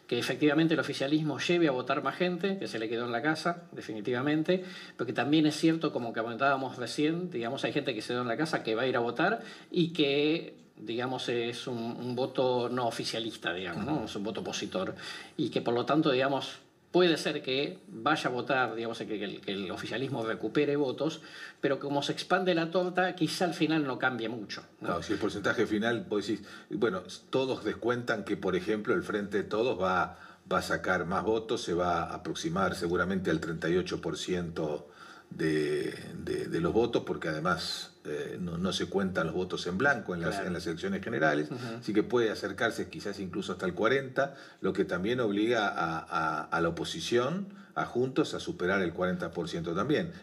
[0.08, 3.22] Que efectivamente el oficialismo lleve a votar más gente, que se le quedó en la
[3.22, 4.64] casa, definitivamente,
[4.98, 8.28] pero que también es cierto, como comentábamos recién, digamos, hay gente que se quedó en
[8.28, 12.68] la casa que va a ir a votar y que digamos, es un, un voto
[12.70, 14.06] no oficialista, digamos, ¿no?
[14.06, 14.94] es un voto opositor,
[15.38, 16.60] y que por lo tanto, digamos,
[16.96, 21.20] Puede ser que vaya a votar, digamos, que el, que el oficialismo recupere votos,
[21.60, 24.64] pero como se expande la torta, quizá al final no cambie mucho.
[24.80, 25.04] ¿no?
[25.04, 29.44] si el porcentaje final, vos decís, bueno, todos descuentan que, por ejemplo, el Frente de
[29.44, 30.18] Todos va,
[30.50, 34.86] a sacar más votos, se va a aproximar seguramente al 38%
[35.32, 40.14] de, de, de los votos, porque además eh, no, se cuentan los votos en blanco
[40.14, 44.36] en las, en las elecciones generales, así que puede acercarse quizás incluso hasta el 40,
[44.62, 50.14] lo que también obliga a, a la oposición a Juntos a superar el 40% también.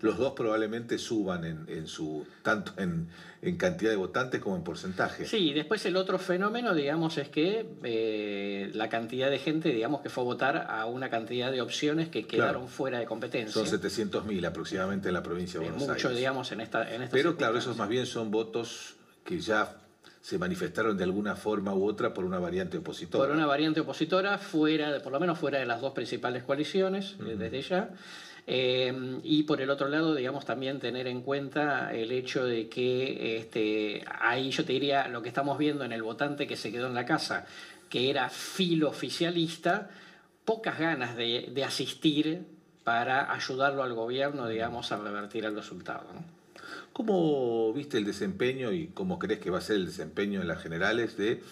[0.00, 3.08] los dos probablemente suban en, en su tanto en,
[3.42, 5.26] en, cantidad de votantes como en porcentaje.
[5.26, 10.08] Sí, después el otro fenómeno, digamos, es que eh, la cantidad de gente, digamos, que
[10.08, 13.64] fue a votar a una cantidad de opciones que quedaron fuera de competencia.
[13.64, 17.58] Son 700.000 aproximadamente en la provincia de Buenos Mucho, digamos, en esta, en Pero claro,
[17.58, 19.76] esos más bien son votos que ya
[20.26, 23.24] se manifestaron de alguna forma u otra por una variante opositora.
[23.28, 27.14] Por una variante opositora, fuera de, por lo menos fuera de las dos principales coaliciones,
[27.20, 27.90] eh, desde ya.
[28.44, 33.36] Eh, y por el otro lado, digamos, también tener en cuenta el hecho de que
[33.36, 36.88] este, ahí yo te diría lo que estamos viendo en el votante que se quedó
[36.88, 37.46] en la casa,
[37.88, 39.90] que era filo oficialista,
[40.44, 42.44] pocas ganas de, de asistir
[42.82, 46.08] para ayudarlo al gobierno, digamos, a revertir el resultado.
[46.12, 46.35] ¿no?
[46.96, 50.62] ¿Cómo viste el desempeño y cómo crees que va a ser el desempeño en las
[50.62, 51.42] generales de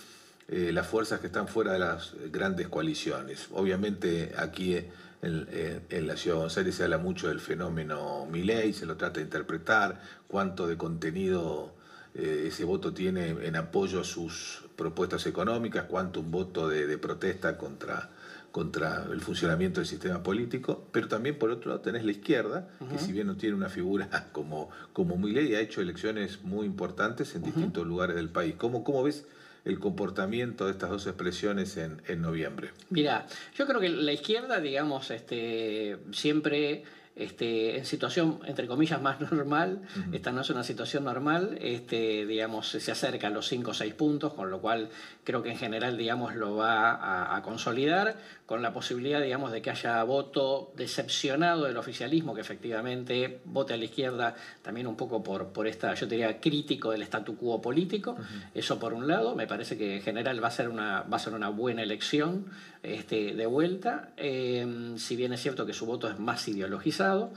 [0.48, 3.48] eh, las fuerzas que están fuera de las grandes coaliciones?
[3.52, 8.86] Obviamente aquí en en, la ciudad de Aires se habla mucho del fenómeno Milei, se
[8.86, 11.72] lo trata de interpretar, cuánto de contenido
[12.14, 17.56] eh, ese voto tiene en apoyo a sus propuestas económicas, cuánto un voto de, protesta
[17.56, 18.10] contra,
[18.54, 23.00] contra el funcionamiento del sistema político, pero también por otro lado tenés la izquierda, que
[23.00, 27.42] si bien no tiene una figura como, como Milei, ha hecho elecciones muy importantes en
[27.42, 28.54] distintos lugares del país.
[28.56, 29.26] ¿Cómo, cómo ves
[29.64, 32.70] el comportamiento de estas dos expresiones en, en noviembre?
[32.90, 36.84] Mira, yo creo que la izquierda, digamos, este, siempre
[37.16, 42.68] este, en situación, entre comillas, más normal, esta no es una situación normal, este, digamos,
[42.68, 44.88] se acerca a los 5 o 6 puntos, con lo cual
[45.22, 49.70] creo que en general, digamos, lo va a, consolidar, con la posibilidad, digamos, de que
[49.70, 55.48] haya voto decepcionado del oficialismo, que efectivamente vote a la izquierda también un poco por,
[55.48, 58.16] por esta, yo diría, crítico del statu quo político,
[58.54, 61.20] eso por un lado, me parece que en general va a ser una, va a
[61.20, 62.46] ser una buena elección
[62.82, 67.32] este, de vuelta, eh, si bien es cierto que su voto es más ideologizado,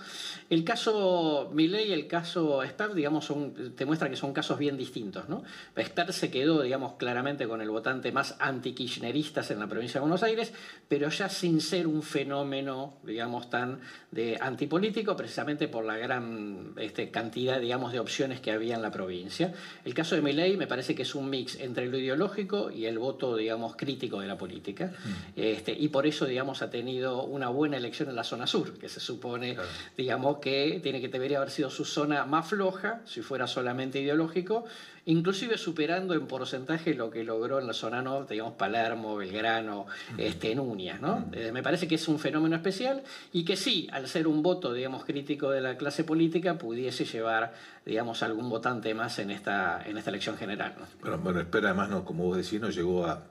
[0.50, 4.76] el caso Milley y el caso Sper, digamos, son, te muestra que son casos bien
[4.78, 5.30] distintos.
[5.30, 5.44] ¿no?
[5.78, 10.24] Sper se quedó, digamos, claramente con el votante más anti-kirchneristas en la provincia de Buenos
[10.24, 10.52] Aires,
[10.90, 13.80] pero ya sin ser un fenómeno, digamos, tan
[14.12, 18.90] de antipolítico, precisamente por la gran este, cantidad, digamos, de opciones que había en la
[18.90, 19.54] provincia.
[19.86, 22.98] El caso de Milley me parece que es un mix entre lo ideológico y el
[22.98, 24.88] voto, digamos, crítico de la política.
[24.88, 25.12] Mm.
[25.36, 28.90] Este, y por eso, digamos, ha tenido una buena elección en la zona sur, que
[28.90, 29.58] se supone
[29.96, 34.66] digamos que tiene que debería haber sido su zona más floja, si fuera solamente ideológico,
[35.08, 40.54] inclusive superando en porcentaje lo que logró en la zona norte, digamos Palermo, Belgrano, este,
[40.54, 41.02] Núñez.
[41.02, 41.30] ¿no?
[41.32, 44.74] Eh, me parece que es un fenómeno especial y que sí, al ser un voto,
[44.74, 47.54] digamos, crítico de la clase política, pudiese llevar,
[47.86, 50.76] digamos, algún votante más en esta, en esta elección general.
[51.02, 53.24] Bueno, bueno, espera, además, no, como vos decís, no llegó a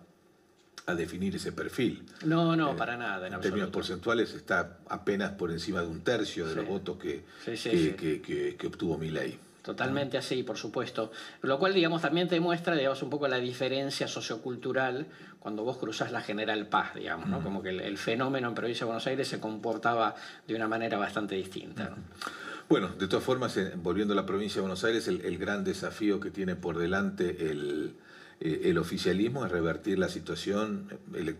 [0.87, 2.05] a definir ese perfil.
[2.25, 3.27] No, no, eh, para nada.
[3.27, 8.55] En, términos porcentuales está apenas por encima de un tercio de los votos que, que,
[8.57, 9.37] que, obtuvo mi ley.
[9.67, 11.11] Totalmente así, por supuesto.
[11.43, 15.07] Lo cual, digamos, también te muestra, digamos, un poco la diferencia sociocultural
[15.41, 17.43] cuando vos cruzás la General Paz, digamos, ¿no?
[17.43, 20.15] Como que el, fenómeno en Provincia de Buenos Aires se comportaba
[20.47, 21.97] de una manera bastante distinta.
[22.69, 26.31] Bueno, de todas formas, volviendo a la provincia de Buenos Aires, el gran desafío que
[26.31, 28.06] tiene por delante el, eh,
[28.41, 30.89] el oficialismo es revertir la situación,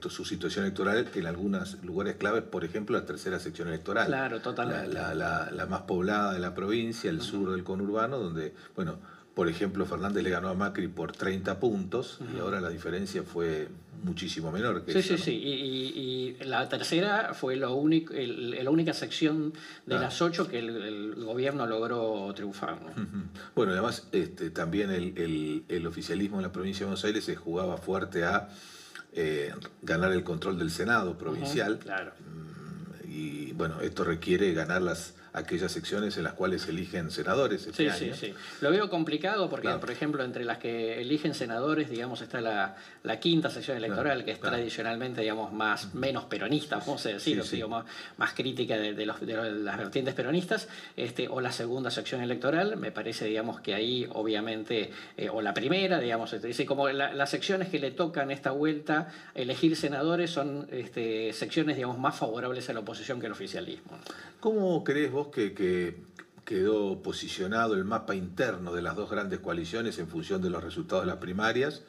[0.09, 4.07] su situación electoral en algunos lugares claves, por ejemplo, la tercera sección electoral.
[4.07, 4.95] Claro, totalmente.
[4.95, 8.99] La, más poblada de la provincia, el sur del conurbano, donde, bueno,
[9.35, 13.69] por ejemplo, Fernández le ganó a Macri por 30 puntos y ahora la diferencia fue
[14.03, 14.85] muchísimo menor.
[14.85, 15.33] Que sí, sí, sí.
[15.33, 19.53] Y, la tercera fue lo único, la única sección
[19.87, 22.79] de las ocho que el, gobierno logró triunfar.
[23.55, 28.25] Bueno, además este, también el, oficialismo en la provincia de Buenos Aires se jugaba fuerte
[28.25, 28.49] a
[29.13, 31.79] eh, ganar el control del Senado provincial.
[31.79, 32.13] claro.
[32.21, 37.67] Mm, y bueno, esto requiere ganar las aquellas secciones en las cuales eligen senadores.
[37.67, 38.35] Este sí, sí, sí.
[38.63, 43.21] Lo veo complicado porque, por ejemplo, entre las que eligen senadores, digamos, está la, la
[43.21, 47.37] quinta sección electoral, que es tradicionalmente, digamos, más, menos peronista, vamos a decir,
[47.69, 47.85] más,
[48.17, 52.91] más, crítica de, los, de, las vertientes peronistas, este, o la segunda sección electoral, me
[52.91, 57.69] parece, digamos, que ahí, obviamente, eh, o la primera, digamos, este, dice, como las secciones
[57.69, 62.81] que le tocan esta vuelta elegir senadores son este, secciones, digamos, más favorables a la
[62.81, 63.99] oposición que al oficialismo.
[64.41, 66.05] ¿Cómo crees vos que,
[66.45, 71.05] quedó posicionado el mapa interno de las dos grandes coaliciones en función de los resultados
[71.05, 71.83] de las primarias?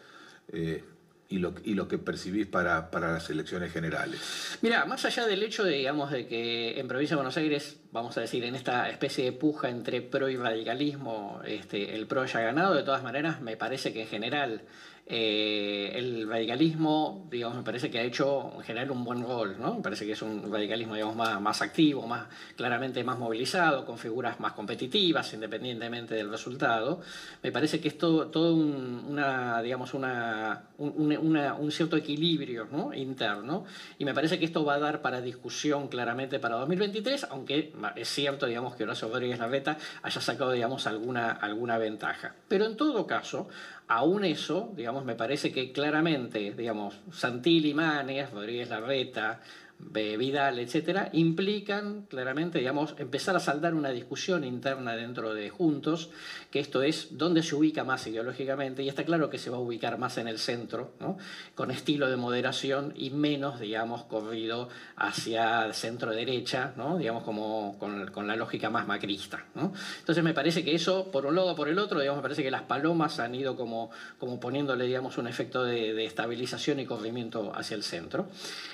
[0.52, 0.84] Eh,
[1.30, 4.58] y lo, que percibís para, para, las elecciones generales.
[4.62, 8.17] Mira, más allá del hecho de, digamos, de que en Provincia de Buenos Aires, vamos
[8.17, 12.39] a decir, en esta especie de puja entre pro y radicalismo, este, el pro haya
[12.39, 14.62] ganado, de todas maneras, me parece que en general
[15.10, 19.76] eh, el radicalismo, digamos, me parece que ha hecho en general un buen gol, ¿no?
[19.76, 24.41] Me parece que es un radicalismo, digamos, más, activo, más, claramente más movilizado, con figuras
[24.41, 27.00] más competitivas, independientemente del resultado.
[27.41, 29.15] Me parece que es todo, un,
[29.63, 32.93] digamos, una, un, cierto equilibrio ¿no?
[32.93, 33.63] interno,
[33.98, 38.10] y me parece que esto va a dar para discusión claramente para 2023, aunque es
[38.10, 42.36] cierto, digamos, que Horacio Rodríguez Larreta haya sacado, digamos, alguna, alguna ventaja.
[42.50, 43.48] Pero en todo caso,
[43.89, 49.39] Aún eso, digamos, me parece que claramente, digamos, Santilli, Manes, Rodríguez Larreta,
[49.80, 56.10] Vidal, etcétera, implican claramente, digamos, empezar a saldar una discusión interna dentro de Juntos,
[56.52, 59.60] que esto es dónde se ubica más ideológicamente, y está claro que se va a
[59.60, 61.18] ubicar más en el centro, ¿no?
[61.56, 66.98] con estilo de moderación y menos, digamos, corrido hacia centro-derecha, ¿no?
[66.98, 69.46] digamos, como con, la lógica más macrista.
[69.56, 69.74] ¿no?
[70.00, 72.44] Entonces me parece que eso, por un lado o por el otro, digamos, me parece
[72.44, 76.86] que las palomas han ido como, como poniéndole, digamos, un efecto de, de estabilización y
[76.86, 78.28] corrimiento hacia el centro.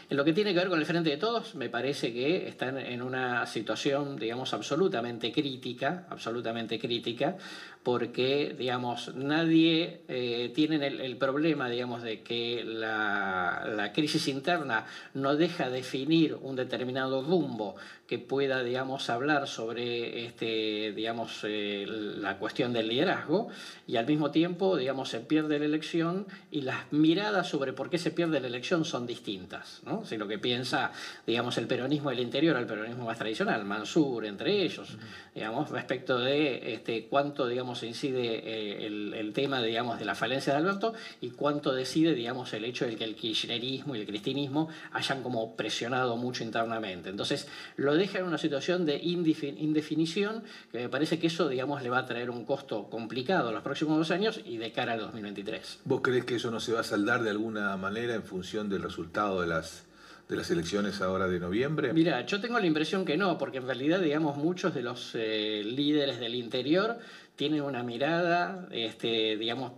[0.09, 2.77] En lo que tiene que ver con el Frente de Todos me parece que están
[2.77, 7.35] en una situación, digamos, absolutamente crítica, absolutamente crítica,
[7.83, 15.69] porque, digamos, nadie eh, tiene el, problema, digamos, de que la, crisis interna no deja
[15.69, 17.75] definir un determinado rumbo
[18.07, 23.49] que pueda, digamos, hablar sobre, este, digamos, eh, la cuestión del liderazgo
[23.87, 27.97] y al mismo tiempo, digamos, se pierde la elección y las miradas sobre por qué
[27.97, 30.05] se pierde la elección son distintas, ¿no?
[30.05, 30.91] Si lo que piensa,
[31.25, 34.97] digamos, el peronismo del interior al peronismo más tradicional, Mansur entre ellos,
[35.33, 40.59] digamos, respecto de este, cuánto, digamos, incide eh, el, tema, digamos, de la falencia de
[40.59, 45.23] Alberto y cuánto decide, digamos, el hecho de que el kirchnerismo y el cristinismo hayan
[45.23, 47.09] como presionado mucho internamente.
[47.09, 51.89] Entonces, lo deja en una situación de indefinición que me parece que eso, digamos, le
[51.89, 55.79] va a traer un costo complicado los próximos dos años y de cara al 2023.
[55.85, 58.83] ¿Vos crees que eso no se va a saldar de alguna manera en función del
[58.83, 59.85] resultado de las
[60.29, 61.93] de las elecciones ahora de noviembre?
[61.93, 65.63] Mira, yo tengo la impresión que no, porque en realidad, digamos, muchos de los eh,
[65.65, 66.97] líderes del interior
[67.35, 69.73] tiene una mirada, este, digamos,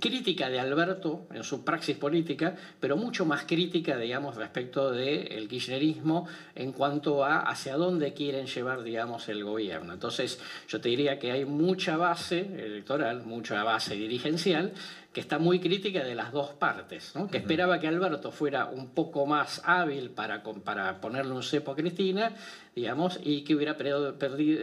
[0.00, 6.26] crítica de Alberto en su praxis política, pero mucho más crítica, digamos, respecto del kirchnerismo
[6.54, 9.92] en cuanto a hacia dónde quieren llevar, digamos, el gobierno.
[9.92, 14.72] Entonces, yo te diría que hay mucha base electoral, mucha base dirigencial,
[15.12, 19.26] que está muy crítica de las dos partes, que esperaba que Alberto fuera un poco
[19.26, 22.34] más hábil para, para ponerle un cepo a Cristina
[22.74, 24.12] digamos, y que hubiera perdido,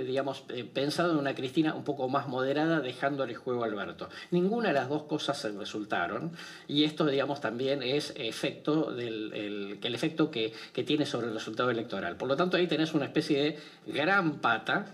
[0.03, 4.09] digamos, eh, pensado en una Cristina un poco más moderada, dejándole juego a Alberto.
[4.31, 6.31] Ninguna de las dos cosas se resultaron,
[6.67, 11.33] y esto, digamos, también es efecto del el, el efecto que, que, tiene sobre el
[11.33, 12.15] resultado electoral.
[12.15, 14.87] Por lo tanto, ahí tenés una especie de gran pata,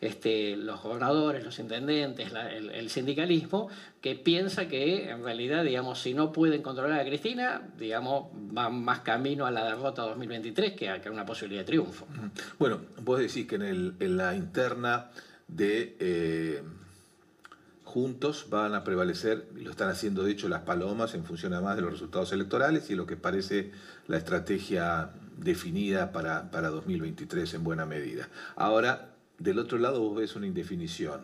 [0.00, 3.68] este, los gobernadores, los intendentes, el, el sindicalismo,
[4.00, 9.00] que piensa que en realidad, digamos, si no pueden controlar a Cristina, digamos, van más
[9.00, 12.06] camino a la derrota 2023 que a, que una posibilidad de triunfo.
[12.58, 15.10] Bueno, vos decís que en, el, en la interna
[15.48, 16.62] de eh,
[17.84, 21.76] Juntos van a prevalecer, y lo están haciendo de hecho las palomas en función además
[21.76, 23.72] de los resultados electorales y lo que parece
[24.06, 28.28] la estrategia definida para, para 2023 en buena medida.
[28.56, 31.20] Ahora, del otro lado vos ves una indefinición.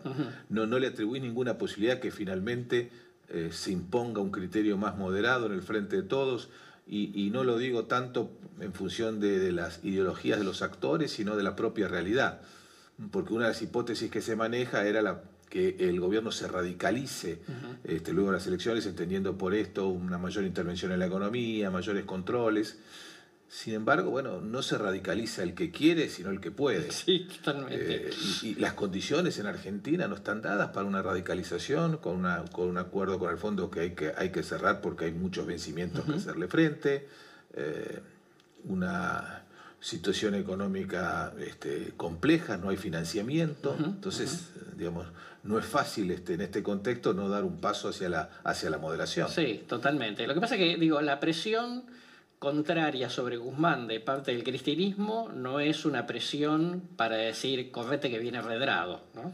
[0.49, 2.89] no, no le atribuís ninguna posibilidad que finalmente
[3.29, 6.49] eh, se imponga un criterio más moderado en el frente de todos
[6.87, 11.41] y, no lo digo tanto en función de, las ideologías de los actores, sino de
[11.41, 12.41] la propia realidad.
[13.11, 17.39] Porque una de las hipótesis que se maneja era la, que el gobierno se radicalice
[17.83, 22.05] este, luego de las elecciones, entendiendo por esto una mayor intervención en la economía, mayores
[22.05, 22.77] controles.
[23.47, 26.91] Sin embargo, bueno, no se radicaliza el que quiere, sino el que puede.
[26.91, 28.07] Sí, totalmente.
[28.07, 32.67] Eh, y, las condiciones en Argentina no están dadas para una radicalización, con, una, con
[32.67, 36.05] un acuerdo con el fondo que hay que, hay que cerrar porque hay muchos vencimientos
[36.05, 37.07] que hacerle frente,
[37.53, 37.99] eh,
[38.65, 39.43] una
[39.79, 45.05] situación económica este, compleja, no hay financiamiento, entonces, digamos,
[45.43, 48.79] no es fácil este, en este contexto no dar un paso hacia la, hacia la
[48.79, 49.29] moderación.
[49.29, 50.25] Sí, totalmente.
[50.25, 51.83] Lo que pasa es que, digo, la presión
[52.39, 58.19] contraria sobre Guzmán de parte del cristianismo no es una presión para decir correte que
[58.19, 59.31] viene redrado, ¿no?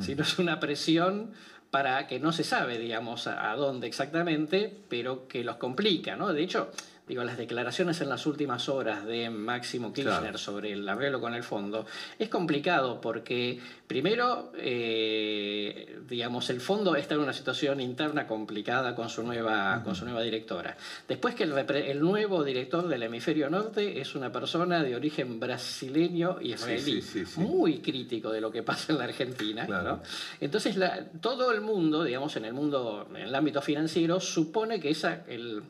[0.00, 1.32] sino es una presión
[1.70, 6.16] para que no se sabe, digamos, a, dónde exactamente, pero que los complica.
[6.16, 6.32] ¿no?
[6.32, 6.70] De hecho,
[7.06, 11.42] digo, las declaraciones en las últimas horas de Máximo Kirchner sobre el arreglo con el
[11.42, 11.84] fondo,
[12.18, 19.08] es complicado porque, primero, eh, digamos, el fondo está en una situación interna complicada con
[19.08, 20.76] su nueva, con su nueva directora.
[21.08, 26.52] Después que el, nuevo director del hemisferio norte es una persona de origen brasileño y
[26.52, 27.02] israelí,
[27.36, 30.00] muy crítico de lo que pasa en la Argentina.
[30.40, 30.78] Entonces,
[31.20, 35.62] todo el mundo, digamos, en el mundo, en el ámbito financiero, supone que esa, el,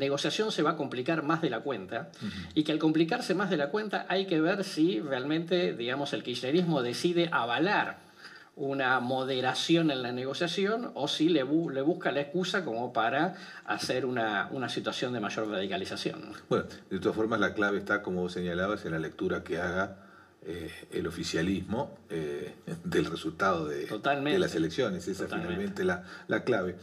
[0.00, 2.10] negociación se va a complicar más de la cuenta
[2.54, 6.24] y que al complicarse más de la cuenta hay que ver si realmente, digamos, el
[6.24, 8.10] kirchnerismo decide avalar
[8.56, 14.04] una moderación en la negociación o si le, le busca la excusa como para hacer
[14.04, 16.32] una, una, situación de mayor radicalización.
[16.48, 19.96] Bueno, de todas formas la clave está, como señalabas, en la lectura que haga
[20.42, 25.06] eh, el oficialismo eh, del resultado de, de, las elecciones.
[25.08, 26.76] Esa es finalmente la, la clave.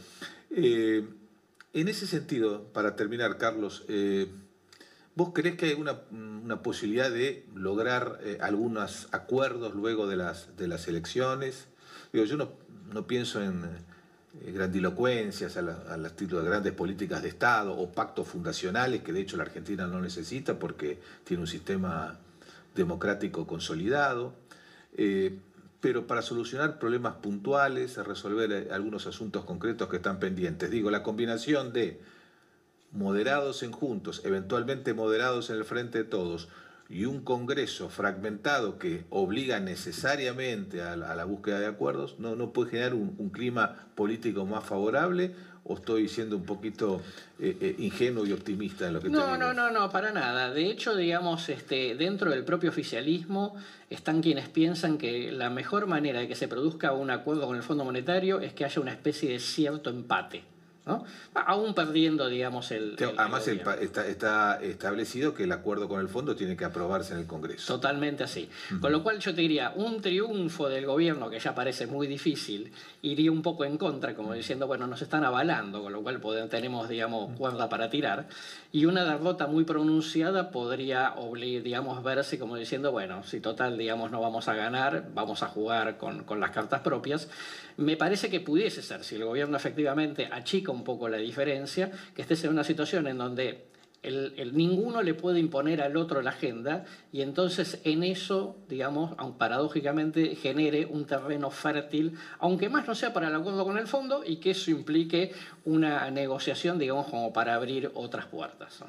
[0.50, 1.04] Eh,
[1.72, 4.28] en ese sentido, para terminar, Carlos, eh,
[5.14, 6.02] ¿vos crees que hay una,
[6.62, 11.66] posibilidad de lograr eh, algunos acuerdos luego de las, de las elecciones?
[12.12, 17.92] Digo, yo no, pienso en eh, grandilocuencias al estilo de grandes políticas de Estado o
[17.92, 22.18] pactos fundacionales, que de hecho la Argentina no necesita porque tiene un sistema
[22.74, 24.34] democrático consolidado
[25.80, 30.70] pero para solucionar problemas puntuales, resolver eh, algunos asuntos concretos que están pendientes.
[30.70, 32.00] Digo, la combinación de
[32.90, 36.48] moderados en Juntos, eventualmente moderados en el Frente de Todos,
[36.88, 42.70] y un Congreso fragmentado que obliga necesariamente a la, búsqueda de acuerdos, no, no puede
[42.70, 45.34] generar un, clima político más favorable
[45.68, 47.00] o estoy siendo un poquito
[47.38, 50.50] eh, eh, ingenuo y optimista en lo que No, no, no, no, para nada.
[50.50, 53.54] De hecho, digamos, este, dentro del propio oficialismo
[53.90, 57.62] están quienes piensan que la mejor manera de que se produzca un acuerdo con el
[57.62, 60.42] Fondo Monetario es que haya una especie de cierto empate.
[61.34, 62.96] Aún perdiendo, digamos, el...
[63.16, 67.74] además está, establecido que el acuerdo con el fondo tiene que aprobarse en el Congreso.
[67.74, 68.48] Totalmente así.
[68.80, 72.72] Con lo cual yo te diría, un triunfo del gobierno que ya parece muy difícil,
[73.02, 76.20] iría un poco en contra, como diciendo, bueno, nos están avalando, con lo cual
[76.50, 78.28] tenemos, digamos, cuerda para tirar,
[78.72, 81.14] y una derrota muy pronunciada podría,
[81.62, 85.96] digamos, verse como diciendo, bueno, si total, digamos, no vamos a ganar, vamos a jugar
[85.96, 87.28] con, con las cartas propias.
[87.76, 92.22] Me parece que pudiese ser, si el gobierno efectivamente achica un poco la diferencia, que
[92.22, 93.68] estés en una situación en donde
[94.02, 100.36] el, ninguno le puede imponer al otro la agenda y entonces en eso, digamos, paradójicamente
[100.36, 104.36] genere un terreno fértil, aunque más no sea para el acuerdo con el fondo y
[104.36, 105.32] que eso implique
[105.64, 108.84] una negociación, digamos, como para abrir otras puertas.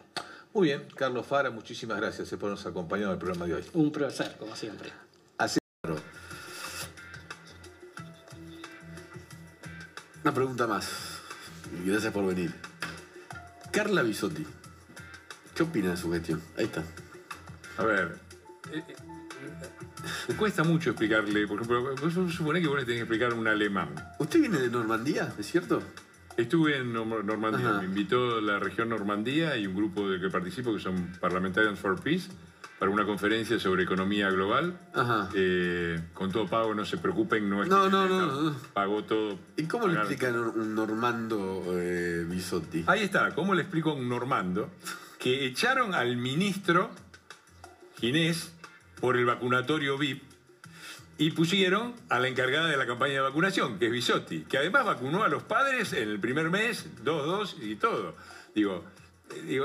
[0.53, 3.63] Muy bien, Carlos Fara, muchísimas gracias por habernos acompañado en el programa de hoy.
[3.73, 4.89] Un placer, como siempre.
[5.37, 5.59] Así.
[10.23, 11.08] Una pregunta más
[11.71, 12.53] y gracias por venir.
[13.71, 14.45] Carla Bisotti,
[15.55, 16.41] ¿qué opina de su gestión?
[16.57, 16.83] Ahí está.
[17.77, 18.17] A ver,
[18.71, 23.33] eh, eh, cuesta mucho explicarle, por ejemplo, vos supone que vos le tenés que explicar
[23.33, 23.89] un alemán.
[24.19, 25.81] ¿Usted viene de Normandía, es cierto?
[26.35, 30.79] Estuve en Normandía, me invitó la región Normandía y un grupo del que participo que
[30.79, 32.29] son Parliamentarians for Peace
[32.79, 34.79] para una conferencia sobre economía global.
[34.93, 35.29] Ajá.
[35.35, 39.37] Eh, con todo pago, no se preocupen, no es no, no, no, Pagó todo.
[39.57, 42.85] ¿Y cómo le explica un Normando eh, Bisotti?
[42.87, 44.71] Ahí está, ¿cómo le explico a un Normando
[45.19, 46.89] que echaron al ministro
[47.99, 48.53] Ginés
[49.01, 50.23] por el vacunatorio VIP
[51.17, 54.85] y pusieron a la encargada de la campaña de vacunación, que es Bisotti, que además
[54.85, 58.15] vacunó a los padres en el primer mes, dos, dos y todo.
[58.55, 58.85] Digo,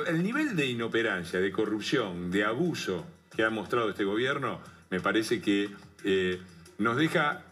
[0.06, 4.60] el nivel de inoperancia, de corrupción, de abuso que ha mostrado este gobierno,
[4.90, 5.70] me parece que
[6.04, 6.40] eh,
[6.78, 7.42] nos deja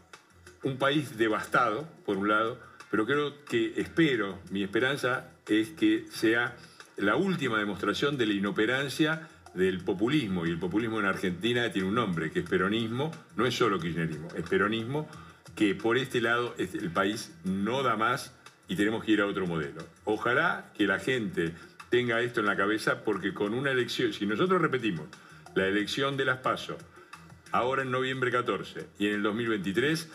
[0.63, 2.59] un país devastado, por un lado,
[2.91, 6.57] pero creo que espero, mi esperanza es que sea
[6.97, 11.95] la última demostración de la inoperancia del populismo, y el populismo en Argentina tiene un
[11.95, 15.09] nombre, que es peronismo, no es solo kirchnerismo, es peronismo,
[15.57, 18.33] que por este lado el país no da más
[18.69, 19.87] y tenemos que ir a otro modelo.
[20.05, 21.53] Ojalá que la gente
[21.93, 25.05] tenga esto en la cabeza porque con una elección, si nosotros repetimos
[25.55, 26.78] la elección de las PASO,
[27.51, 30.09] ahora en noviembre 14 y en el 2023,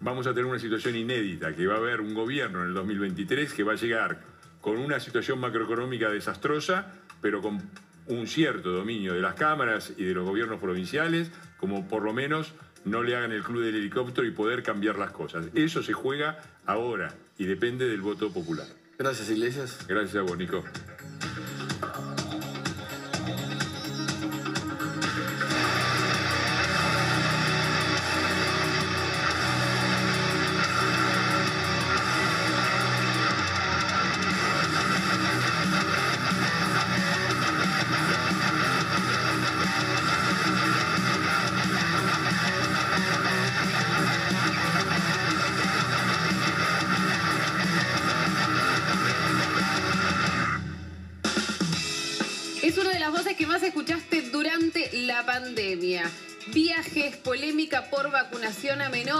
[0.00, 3.54] vamos a tener una situación inédita, que va a haber un gobierno en el 2023
[3.54, 4.20] que va a llegar
[4.60, 7.62] con una situación macroeconómica desastrosa, pero con
[8.08, 12.52] un cierto dominio de las cámaras y de los gobiernos provinciales, como por lo menos
[12.84, 15.46] no le hagan el club del helicóptero y poder cambiar las cosas.
[15.54, 18.66] Eso se juega ahora y depende del voto popular.
[18.98, 19.86] Gracias, Iglesias.
[19.86, 20.64] Gracias a vos, Nico.
[21.10, 21.61] Thank you.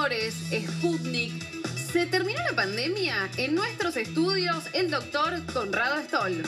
[0.02, 1.32] Sputnik.
[1.76, 3.30] ¿Se terminó la pandemia?
[3.36, 6.42] En nuestros estudios, el doctor Conrado Stoll.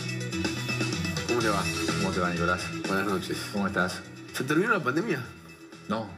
[1.28, 1.62] ¿Cómo le va?
[2.00, 2.62] ¿Cómo te va, Nicolás?
[2.88, 3.38] Buenas noches.
[3.52, 4.00] ¿Cómo estás?
[4.32, 5.22] ¿Se terminó la pandemia?
[5.88, 6.09] No.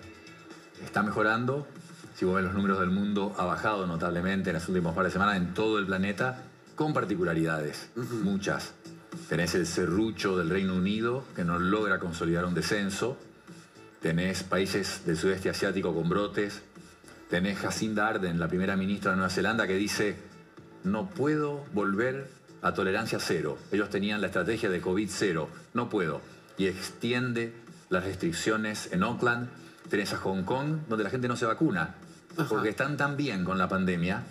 [0.83, 1.69] Está mejorando.
[2.15, 5.11] Si vos ves los números del mundo, ha bajado notablemente en las últimas par de
[5.11, 6.43] semanas en todo el planeta,
[6.75, 8.73] con particularidades, muchas.
[9.29, 13.19] Tenés el serrucho del Reino Unido, que no logra consolidar un descenso.
[14.01, 16.63] Tenés países del sudeste asiático con brotes.
[17.31, 20.17] Tenés Jacinda Arden, la primera ministra de Nueva Zelanda, que dice,
[20.85, 22.31] no puedo volver
[22.63, 23.59] a tolerancia cero.
[23.73, 26.21] Ellos tenían la estrategia de COVID cero, no puedo.
[26.57, 27.53] Y extiende
[27.91, 29.49] las restricciones en Auckland.
[29.91, 31.95] Tenés a Hong Kong, donde la gente no se vacuna,
[32.49, 34.23] porque están tan bien con la pandemia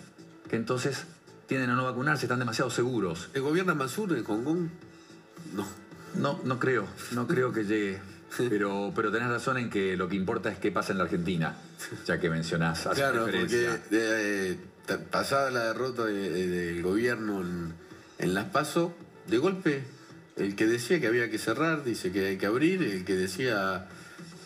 [0.48, 1.04] que entonces
[1.46, 3.28] tienden a no vacunarse, están demasiado seguros.
[3.34, 4.68] ¿El gobierno Mansur en Hong Kong?
[5.54, 5.66] No.
[6.14, 8.00] No, no creo, no creo que llegue.
[8.38, 11.56] Pero, pero tenés razón en que lo que importa es qué pasa en la Argentina,
[12.06, 12.88] ya que mencionás.
[12.94, 14.56] Claro, porque eh,
[15.10, 17.42] pasada la derrota del gobierno
[18.18, 18.94] en, Las Paso,
[19.26, 19.82] De golpe,
[20.36, 23.88] el que decía que había que cerrar, dice que hay que abrir, el que decía,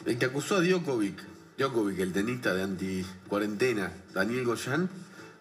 [0.06, 1.18] el que acusó a Djokovic,
[1.58, 4.88] Djokovic, el tenista de anti-cuarentena, Daniel Goyan,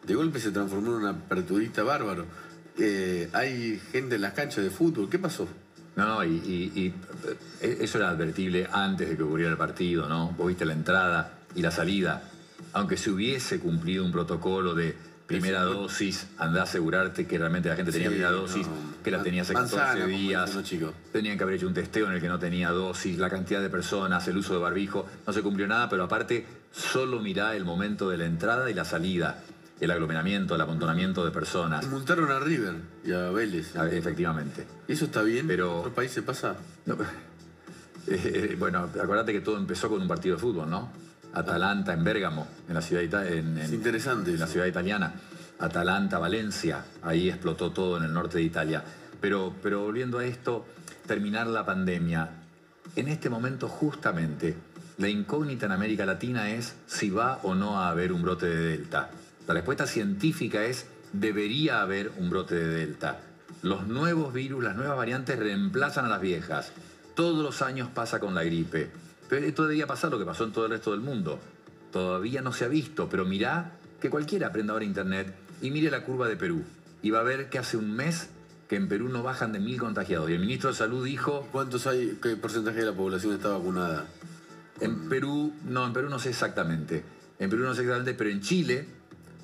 [0.05, 2.25] de golpe se transformó en un aperturista bárbaro.
[2.77, 5.47] Eh, hay gente en las canchas de fútbol, ¿qué pasó?
[5.99, 6.93] No, no, y, y- y,
[7.61, 10.31] eh, eso era advertible antes de que ocurriera el partido, ¿no?
[10.37, 12.23] Vos viste la entrada y la salida.
[12.73, 14.95] Aunque se hubiese cumplido un protocolo de
[15.27, 18.73] primera dosis, andá a asegurarte que realmente la gente tenía Sí, primera dosis, no.
[19.03, 20.57] que la tenía hace Manzana, 14 como días.
[20.69, 20.91] dicen.
[21.11, 23.69] Tenían que haber hecho un testeo en el que no tenía dosis, la cantidad de
[23.69, 28.09] personas, el uso de barbijo, no se cumplió nada, pero aparte solo mirá el momento
[28.09, 29.39] de la entrada y la salida,
[29.79, 31.87] el aglomeramiento, el amontonamiento de personas.
[31.87, 32.75] Multaron a River
[33.05, 33.75] y a Vélez.
[33.75, 34.65] Efectivamente.
[34.87, 35.47] ¿Eso está bien?
[35.47, 36.55] Pero- ¿En otros países pasa?
[36.85, 36.97] No,
[38.07, 40.89] eh, bueno, acordate que todo empezó con un partido de fútbol, ¿no?
[41.33, 45.13] Atalanta en Bérgamo, en la ciudad ita- en, Es en- interesante en la ciudad italiana.
[45.59, 48.83] Atalanta, Valencia, ahí explotó todo en el norte de Italia.
[49.21, 50.65] Pero, pero volviendo a esto,
[51.05, 52.29] terminar la pandemia.
[52.95, 54.55] En este momento, justamente,
[54.97, 58.77] la incógnita en América Latina es si va o no a haber un brote de
[58.77, 59.09] Delta.
[59.49, 63.19] La respuesta científica es debería haber un brote de Delta.
[63.63, 66.71] Los nuevos virus, las nuevas variantes reemplazan a las viejas.
[67.15, 68.91] Todos los años pasa con la gripe.
[69.27, 71.39] Pero esto debería pasar lo que pasó en todo el resto del mundo.
[71.91, 75.33] Todavía no se ha visto, pero mirá que cualquiera aprenda ahora internet
[75.63, 76.61] y mire la curva de Perú.
[77.01, 78.29] Y va a ver que hace un mes
[78.67, 80.29] que en Perú no bajan de mil contagiados.
[80.29, 82.19] Y el ministro de Salud dijo, ¿Cuántos hay?
[82.21, 84.05] ¿Qué porcentaje de la población está vacunada?
[84.79, 87.03] en Perú, no, en Perú no sé exactamente.
[87.39, 88.98] En Perú no sé exactamente, pero en Chile,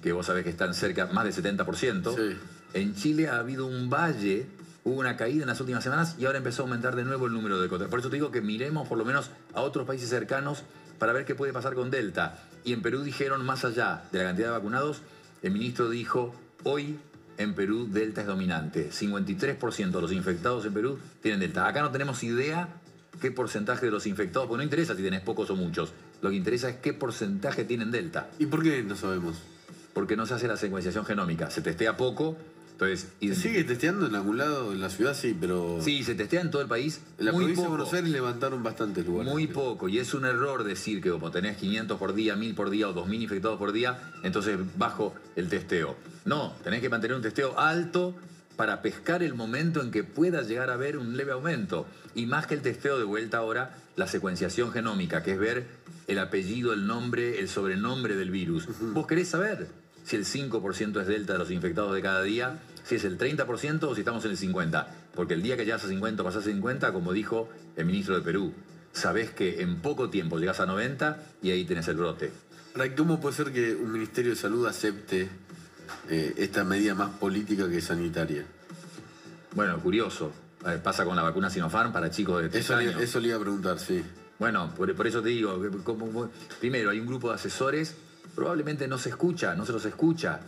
[0.06, 2.38] que vos sabés que están cerca, más del 70%, Sí.
[2.76, 4.46] en Chile ha habido un valle,
[4.84, 7.34] hubo una caída en las últimas semanas y ahora empezó a aumentar de nuevo el
[7.34, 7.90] número de contagios.
[7.90, 10.62] Por eso te digo que miremos por lo menos a otros países cercanos
[11.00, 12.38] para ver qué puede pasar con Delta.
[12.64, 15.02] Y en Perú dijeron, más allá de la cantidad de vacunados,
[15.42, 17.00] el ministro dijo, hoy
[17.40, 18.92] en Perú Delta es dominante.
[18.92, 21.68] 53% de los infectados en Perú tienen Delta.
[21.68, 22.70] Acá no tenemos idea
[23.20, 25.94] qué porcentaje de los infectados, porque no interesa si tenés pocos o muchos.
[26.22, 28.30] Lo que interesa es qué porcentaje tienen Delta.
[28.38, 29.38] ¿Y por qué no sabemos?
[29.96, 31.50] Porque no se hace la secuenciación genómica.
[31.50, 32.38] Se testea poco,
[32.76, 33.08] entonces...
[33.22, 34.74] ¿Se sigue testeando en algún lado?
[34.74, 35.80] En la ciudad sí, pero...
[35.82, 37.00] Sí, se testea en todo el país.
[37.18, 37.78] En la muy provincia poco.
[37.78, 39.32] de Buenos Aires levantaron bastantes lugares.
[39.32, 42.70] Muy poco, y es un error decir que como tenés 500 por día, 1000 por
[42.70, 45.96] día o 2000 infectados por día, entonces bajo el testeo.
[46.26, 48.14] No, tenés que mantener un testeo alto
[48.58, 51.86] para pescar el momento en que pueda llegar a haber un leve aumento.
[52.14, 55.66] Y más que el testeo de vuelta ahora, la secuenciación genómica, que es ver
[56.08, 58.68] el apellido, el nombre, el sobrenombre del virus.
[58.94, 62.96] ¿Vos querés saber si el 5% es delta de los infectados de cada día, si
[62.96, 64.86] es el 30% o si estamos en el 50%?
[65.14, 68.16] Porque el día que llegas a 50 o pasás a 50, como dijo el ministro
[68.16, 68.54] de Perú,
[68.94, 72.32] sabés que en poco tiempo llegas a 90 y ahí tenés el brote.
[72.76, 75.28] Ahora, ¿cómo puede ser que un Ministerio de Salud acepte
[76.10, 78.46] eh, esta medida más política que sanitaria?
[79.54, 80.32] Bueno, curioso.
[80.68, 83.02] Eh, Pasa con la vacuna Sinopharm para chicos de 3 Eso le, años.
[83.02, 84.04] eso le iba a preguntar, sí.
[84.40, 86.30] Bueno, por, por eso te digo, como-
[86.60, 87.96] primero hay un grupo de asesores,
[88.36, 90.42] probablemente no se escucha, no se los escucha,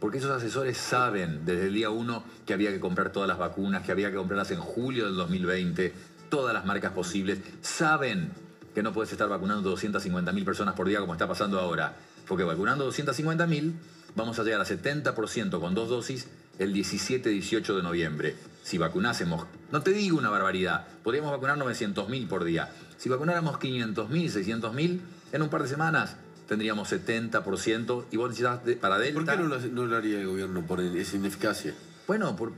[0.00, 3.84] porque esos asesores saben desde el día uno que había que comprar todas las vacunas,
[3.84, 5.92] que había que comprarlas en julio del 2020,
[6.30, 8.30] todas las marcas posibles, saben
[8.74, 12.90] que no puedes estar vacunando 250.000 personas por día como está pasando ahora, porque vacunando
[12.90, 13.72] 250.000
[14.14, 18.36] vamos a llegar a 70% con dos dosis el 17-18 de noviembre.
[18.62, 22.70] Si vacunásemos, no te digo una barbaridad, podríamos vacunar 900.000 por día.
[22.96, 25.00] Si vacunáramos 500.000, 600.000,
[25.32, 26.16] en un par de semanas
[26.48, 29.20] tendríamos 70% y vos necesitas de- para Delta...
[29.20, 31.74] ¿Por qué no lo, no lo haría el gobierno por esa ineficacia?
[32.06, 32.52] Bueno, por-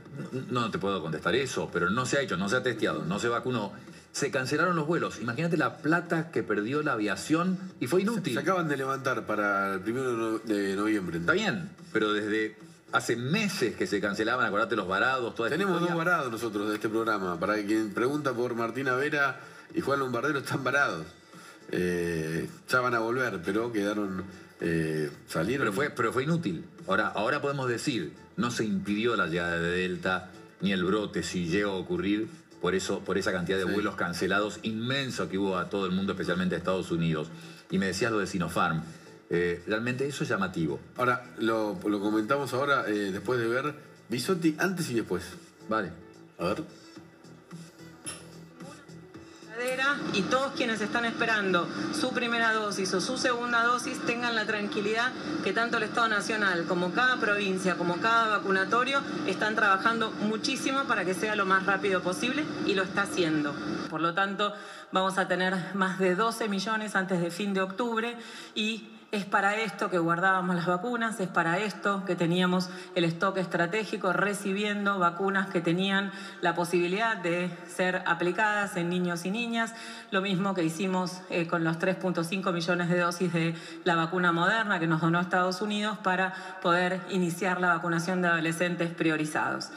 [0.49, 3.03] no, no te puedo contestar eso, pero no se ha hecho, no se ha testeado,
[3.03, 3.73] no se vacunó.
[4.13, 5.19] Se cancelaron los vuelos.
[5.21, 8.33] Imagínate la plata que perdió la aviación y fue inútil.
[8.33, 11.17] Se acaban de levantar para el primero de no- de noviembre.
[11.19, 12.55] Está bien, pero desde
[12.93, 16.75] hace meses que se cancelaban, acordate los varados, toda esta Tenemos dos varados nosotros de
[16.75, 17.39] este programa.
[17.39, 19.39] Para quien pregunta por Martina Vera
[19.73, 21.05] y Juan Lombardero, están varados.
[21.71, 24.23] Eh, ya van a volver, pero quedaron.
[24.59, 25.65] eh, salieron.
[25.65, 26.63] Pero fue, pero fue inútil.
[26.87, 30.29] Ahora, ahora podemos decir, no se impidió la llegada de Delta,
[30.61, 32.27] ni el brote, si llega a ocurrir,
[32.61, 33.71] por, eso, por esa cantidad de Sí.
[33.71, 37.29] vuelos cancelados inmenso que hubo a todo el mundo, especialmente a Estados Unidos.
[37.71, 38.83] Y me decías lo de Sinopharm.
[39.31, 40.79] Eh, realmente eso es llamativo.
[40.97, 43.73] Ahora, lo, lo comentamos ahora, después de ver
[44.09, 45.23] Bisotti antes y después.
[45.69, 45.89] Vale.
[46.37, 46.63] A ver.
[50.13, 51.65] Y todos quienes están esperando
[51.97, 55.13] su primera dosis o su segunda dosis tengan la tranquilidad
[55.45, 61.05] que tanto el Estado Nacional como cada provincia, como cada vacunatorio están trabajando muchísimo para
[61.05, 63.53] que sea lo más rápido posible y lo está haciendo.
[63.89, 64.53] Por lo tanto,
[64.91, 68.17] vamos a tener más de 12 millones antes de fin de octubre
[68.53, 73.35] y Es para esto que guardábamos las vacunas, es para esto que teníamos el stock
[73.35, 79.73] estratégico recibiendo vacunas que tenían la posibilidad de ser aplicadas en niños y niñas,
[80.11, 83.53] lo mismo que hicimos eh, con los 3.5 millones de dosis de
[83.83, 88.93] la vacuna moderna que nos donó Estados Unidos para poder iniciar la vacunación de adolescentes
[88.93, 89.71] priorizados.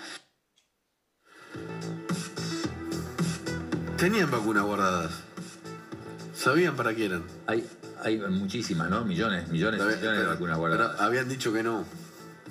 [3.96, 5.24] Tenían vacunas guardadas.
[6.34, 7.24] Sabían para qué eran.
[7.46, 7.66] Hay,
[8.02, 9.04] hay muchísimas, ¿no?
[9.04, 10.92] Millones, millones, millones de vacunas guardadas.
[10.92, 11.84] Pero habían dicho que no.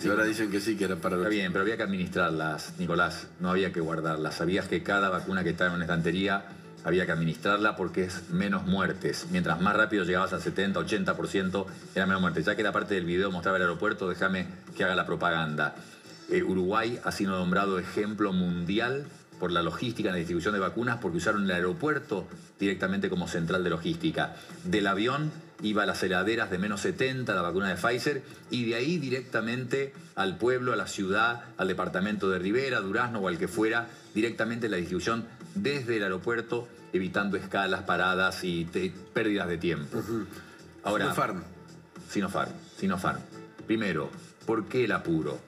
[0.04, 3.28] Y ahora dicen que sí, que era para Está bien, pero había que administrarlas, Nicolás.
[3.40, 4.36] No había que guardarlas.
[4.36, 6.46] Sabías que cada vacuna que estaba en una estantería
[6.84, 9.28] había que administrarla porque es menos muertes.
[9.32, 11.66] Mientras más rápido llegabas al 70, 80%,
[11.96, 12.46] era menos muertes.
[12.46, 15.76] Ya que la parte del video mostraba el aeropuerto, déjame que haga la propaganda.
[16.30, 19.06] Eh, Uruguay ha sido nombrado ejemplo mundial
[19.40, 22.28] por la logística en la distribución de vacunas porque usaron el aeropuerto
[22.60, 24.36] directamente como central de logística.
[24.64, 25.32] Del avión
[25.62, 29.94] iba a las heladeras de menos 70, la vacuna de Pfizer, y de ahí directamente
[30.16, 34.70] al pueblo, a la ciudad, al departamento de Rivera, Durazno o al que fuera, directamente
[34.70, 35.26] la distribución
[35.56, 38.66] desde el aeropuerto, evitando escalas, paradas y
[39.14, 40.02] pérdidas de tiempo.
[40.84, 41.44] Ahora, Sinopharm.
[42.10, 43.20] Sinopharm, Sinopharm.
[43.66, 44.10] Primero,
[44.46, 45.40] ¿por qué el apuro?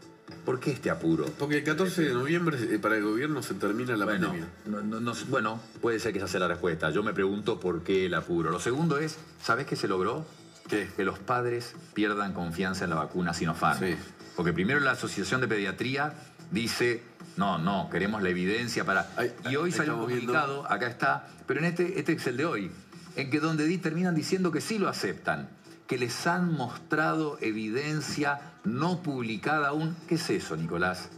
[0.46, 1.26] ¿Por qué este apuro?
[1.40, 4.50] Porque el 14 de noviembre eh, para el gobierno se termina la Bueno, pandemia.
[4.68, 6.92] no- no- no- bueno, puede ser que esa sea la respuesta.
[6.92, 8.52] Yo me pregunto por qué el apuro.
[8.52, 10.26] Lo segundo es, ¿sabes qué se logró?
[10.70, 10.88] ¿Qué?
[10.96, 13.80] Que los padres pierdan confianza en la vacuna Sinopharm.
[13.80, 13.96] Sí.
[14.36, 16.14] Porque primero la Asociación de Pediatría
[16.52, 17.02] dice,
[17.38, 19.10] no, no, queremos la evidencia para...
[19.50, 20.34] Y hoy salió un estamos viendo.
[20.34, 22.72] comunicado, acá está, pero en este, este es el de hoy,
[23.16, 25.50] en que donde di- terminan diciendo que sí lo aceptan,
[25.88, 29.96] que les han mostrado evidencia no publicada aún.
[30.08, 31.10] ¿Qué es eso, Nicolás?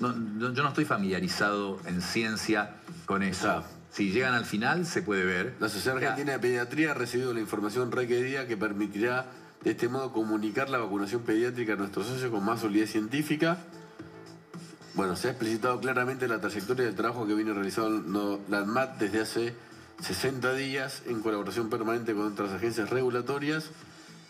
[0.00, 2.76] No, no- yo no estoy familiarizado en ciencia
[3.06, 3.48] con eso.
[3.50, 3.64] Ah.
[3.90, 5.56] Si llegan al final, se puede ver.
[5.60, 5.96] La Sociedad.
[5.96, 9.26] Argentina de Pediatría ha recibido la información requerida que permitirá
[9.64, 13.58] de este modo comunicar la vacunación pediátrica a nuestros socios con más solidez científica.
[14.94, 19.20] Bueno, se ha explicitado claramente la trayectoria del trabajo que viene realizando la ANMAT desde
[19.20, 19.54] hace
[20.02, 23.70] 60 días en colaboración permanente con otras agencias regulatorias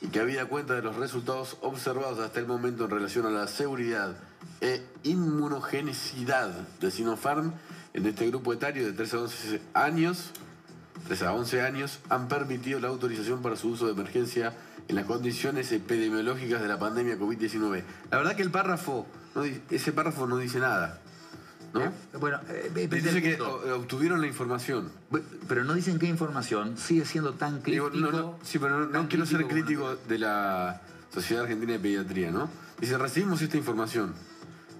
[0.00, 3.48] y que había cuenta de los resultados observados hasta el momento en relación a la
[3.48, 4.16] seguridad
[4.60, 7.52] e inmunogenicidad de Sinopharm
[7.94, 10.32] en este grupo etario de 3 a 11 años
[11.06, 14.52] 3 a 11 años han permitido la autorización para su uso de emergencia
[14.88, 17.82] en las condiciones epidemiológicas de la pandemia COVID-19.
[18.10, 21.00] La verdad que el párrafo, no ese párrafo no dice nada.
[21.74, 21.84] ¿No?
[21.84, 21.90] ¿Eh?
[22.18, 24.90] Bueno, eh, Dice que obtuvieron la información.
[25.48, 28.12] Pero no dicen qué información, sigue siendo tan Digo, crítico.
[28.12, 32.30] no, no, sí, pero no, quiero ser crítico crítico de la Sociedad Argentina de Pediatría,
[32.30, 32.48] ¿no?
[32.80, 34.14] Dice, recibimos esta información.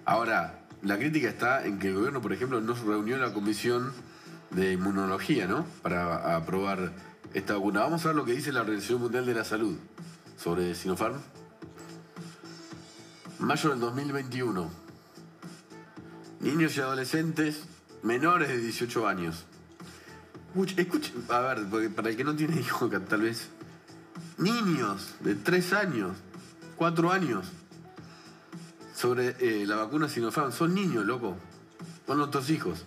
[0.04, 3.92] Ahora, la crítica está en que el gobierno, por ejemplo, no reunió la comisión
[4.50, 5.66] de inmunología, ¿no?
[5.82, 6.92] Para aprobar
[7.34, 7.80] esta vacuna.
[7.80, 9.76] Vamos a ver lo que dice la Organización Mundial de la Salud
[10.36, 11.16] sobre Sinopharm.
[13.38, 14.87] Mayo del 2021.
[16.40, 17.64] Niños y adolescentes
[18.02, 19.44] menores de 18 años.
[20.76, 23.48] Escuche, a ver, porque para el que no tiene hijos, tal vez.
[24.38, 26.16] Niños de 3 años,
[26.76, 27.46] 4 años,
[28.94, 30.52] sobre eh, la vacuna Sinopharm.
[30.52, 31.36] Son niños, loco.
[32.06, 32.84] Son nuestros hijos.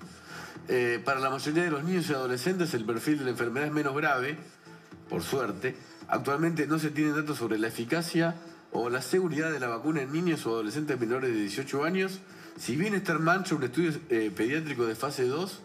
[0.67, 3.73] Eh, para la mayoría de los niños y adolescentes, el perfil de la enfermedad es
[3.73, 4.37] menos grave,
[5.09, 5.75] por suerte.
[6.07, 8.35] Actualmente no se tienen datos sobre la eficacia
[8.73, 12.19] o la seguridad de la vacuna en niños o adolescentes menores de 18 años.
[12.57, 15.59] Si bien está en marcha un estudio eh, pediátrico de fase 2,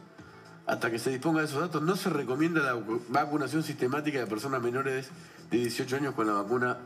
[0.66, 4.26] hasta que se disponga de esos datos, no se recomienda la vacu- vacunación sistemática de
[4.26, 5.08] personas menores
[5.50, 6.78] de 18 años con la vacuna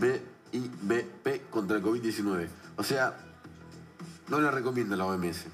[0.00, 2.46] BIBP contra el COVID-19.
[2.76, 3.16] O sea,
[4.28, 5.46] no la recomienda la OMS.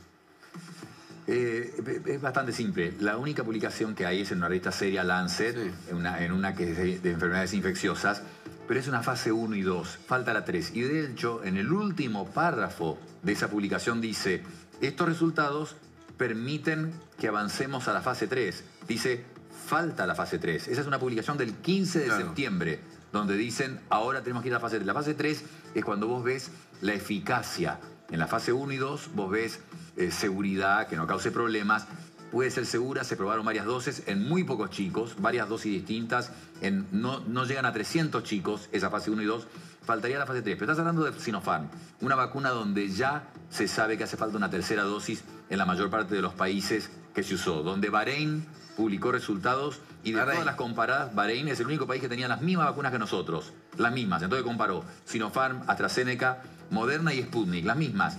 [1.26, 2.94] Eh, es bastante simple.
[3.00, 5.70] La única publicación que hay es en una revista seria Lancet, Sí.
[5.90, 8.22] en, una, en una que es de, de enfermedades infecciosas,
[8.66, 10.72] pero es una fase 1 y 2, falta la 3.
[10.74, 14.42] Y de hecho, en el último párrafo de esa publicación dice,
[14.80, 15.76] estos resultados
[16.16, 18.64] permiten que avancemos a la fase 3.
[18.86, 19.24] Dice,
[19.66, 20.68] falta la fase 3.
[20.68, 22.24] Esa es una publicación del 15 de Claro.
[22.26, 22.80] septiembre,
[23.12, 24.86] donde dicen, ahora tenemos que ir a la fase 3.
[24.86, 25.44] La fase 3
[25.74, 26.50] es cuando vos ves
[26.80, 27.78] la eficacia.
[28.10, 29.60] En la fase 1 y 2 vos ves
[29.96, 31.86] eh, seguridad, que no cause problemas.
[32.32, 36.86] Puede ser segura, se probaron varias dosis en muy pocos chicos, varias dosis distintas, en,
[36.92, 39.46] no, no llegan a 300 chicos, esa fase 1 y 2,
[39.88, 40.56] faltaría la fase 3.
[40.58, 41.66] Pero estás hablando de Sinopharm,
[42.02, 45.88] una vacuna donde ya se sabe que hace falta una tercera dosis en la mayor
[45.88, 48.44] parte de los países que se usó, donde Bahrein
[48.76, 50.34] publicó resultados y de Bahrein.
[50.34, 53.54] todas las comparadas, Bahrein es el único país que tenía las mismas vacunas que nosotros,
[53.78, 54.22] las mismas.
[54.22, 58.18] Entonces comparó Sinopharm, AstraZeneca, Moderna y Sputnik, las mismas.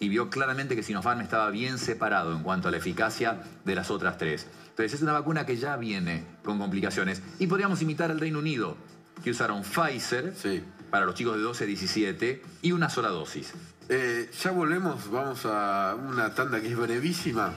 [0.00, 3.88] Y vio claramente que Sinopharm estaba bien separado en cuanto a la eficacia de las
[3.92, 4.48] otras tres.
[4.70, 7.22] Entonces es una vacuna que ya viene con complicaciones.
[7.38, 8.76] Y podríamos imitar al Reino Unido.
[9.22, 10.34] que usaron Pfizer
[10.94, 13.52] para los chicos de 12 a 17 y una sola dosis.
[13.88, 17.52] Eh, ya volvemos, vamos a una tanda que es brevísima,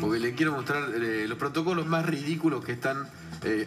[0.00, 3.06] porque le quiero mostrar eh, los protocolos más ridículos que están
[3.42, 3.66] eh,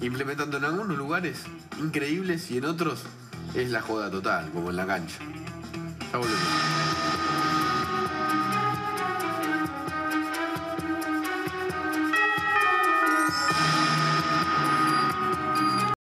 [0.00, 1.44] implementando en algunos lugares
[1.78, 3.04] increíbles y en otros
[3.54, 5.18] es la joda total, como en la cancha.
[6.10, 6.40] Ya volvemos.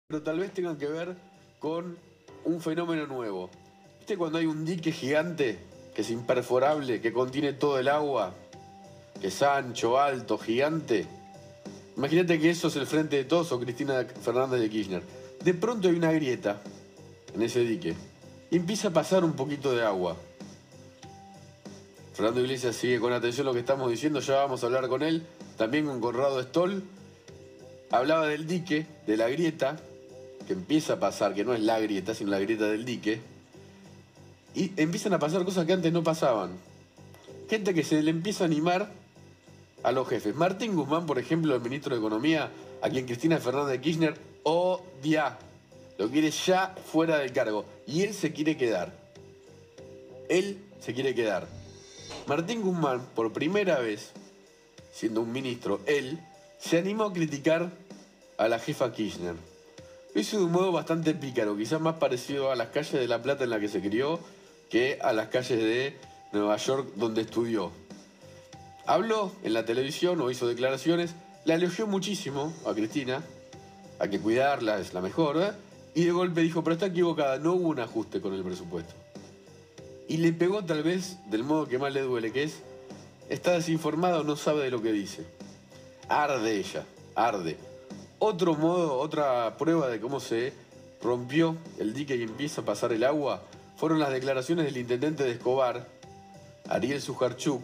[0.10, 1.16] Pero tal vez tengan que ver
[1.60, 1.98] con
[2.46, 3.50] un fenómeno nuevo.
[4.00, 5.60] ¿Viste cuando hay un dique gigante
[5.96, 8.34] que es imperforable, que contiene todo el agua,
[9.22, 11.08] que es ancho, alto, gigante?
[11.96, 15.04] Imagínate que eso es el frente de todos o Cristina Fernández de Kirchner.
[15.44, 16.62] De pronto hay una grieta
[17.34, 17.96] en ese dique
[18.50, 20.18] y empieza a pasar un poquito de agua.
[22.14, 25.26] Fernando Iglesias sigue con atención lo que estamos diciendo, ya vamos a hablar con él,
[25.58, 26.84] también con Conrado Stoll.
[27.90, 29.78] Hablaba del dique, de la grieta,
[30.46, 33.22] que empieza a pasar, que no es la grieta, sino la grieta del dique.
[34.56, 36.52] Y empiezan a pasar cosas que antes no pasaban.
[37.50, 38.92] Gente que se le empieza a animar
[39.84, 40.36] a los jefes.
[40.36, 45.38] Martín Guzmán, por ejemplo, el ministro de Economía, a quien Cristina Fernández de Kirchner odia.
[45.98, 47.66] Lo quiere ya fuera del cargo.
[47.86, 48.94] Y él se quiere quedar.
[50.30, 51.48] Él se quiere quedar.
[52.28, 54.12] Martín Guzmán, por primera vez,
[54.92, 56.20] siendo un ministro, él
[56.60, 57.72] se animó a criticar
[58.38, 59.36] a la jefa Kirchner.
[60.16, 63.44] Hizo de un modo bastante pícaro, quizás más parecido a las calles de La Plata
[63.46, 64.20] en la que se crió
[64.70, 65.98] que a las calles de
[66.32, 67.72] Nueva York donde estudió.
[68.86, 73.24] Habló en la televisión o hizo declaraciones, la elogió muchísimo a Cristina,
[74.00, 75.52] a que cuidarla es la mejor, ¿eh?
[75.96, 78.94] y de golpe dijo, pero está equivocada, no hubo un ajuste con el presupuesto.
[80.08, 82.62] Y le pegó tal vez del modo que más le duele, que es,
[83.30, 85.26] está desinformada o no sabe de lo que dice.
[86.10, 86.86] Arde ella,
[87.16, 87.58] arde.
[88.26, 90.54] Otro modo, otra prueba de cómo se
[91.02, 93.44] rompió el dique y empieza a pasar el agua,
[93.76, 95.90] fueron las declaraciones del intendente de Escobar,
[96.70, 97.62] Ariel Sujarchuk,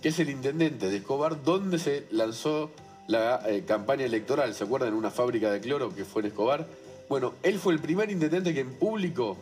[0.00, 2.70] que es el intendente de Escobar, donde se lanzó
[3.08, 4.54] la eh, campaña electoral.
[4.54, 4.94] ¿Se acuerdan?
[4.94, 6.68] Una fábrica de cloro que fue en Escobar.
[7.08, 9.36] Bueno, él fue el primer intendente que en público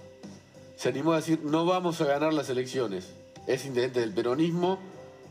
[0.79, 3.13] se animó a decir no vamos a ganar las elecciones.
[3.47, 4.79] Es intendente del peronismo,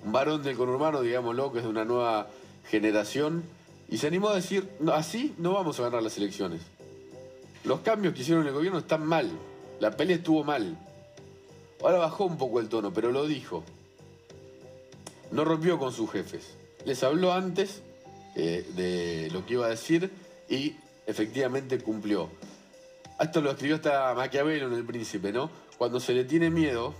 [0.05, 2.27] un varón del conurbano, digámoslo, que es de una nueva
[2.69, 3.43] generación,
[3.89, 6.61] y se animó a decir así no vamos a ganar las elecciones.
[7.63, 9.29] Los cambios que hicieron en el gobierno están mal,
[9.79, 10.77] la pelea estuvo mal.
[11.81, 13.63] Ahora bajó un poco el tono, pero lo dijo
[15.31, 16.55] no rompió con sus jefes.
[16.85, 17.81] Les habló antes
[18.35, 20.11] eh, de lo que iba a decir
[20.49, 20.75] y
[21.05, 22.29] efectivamente cumplió.
[23.19, 25.49] Esto lo escribió hasta Maquiavelo en El Príncipe, ¿no?
[25.77, 26.93] Cuando se le tiene miedo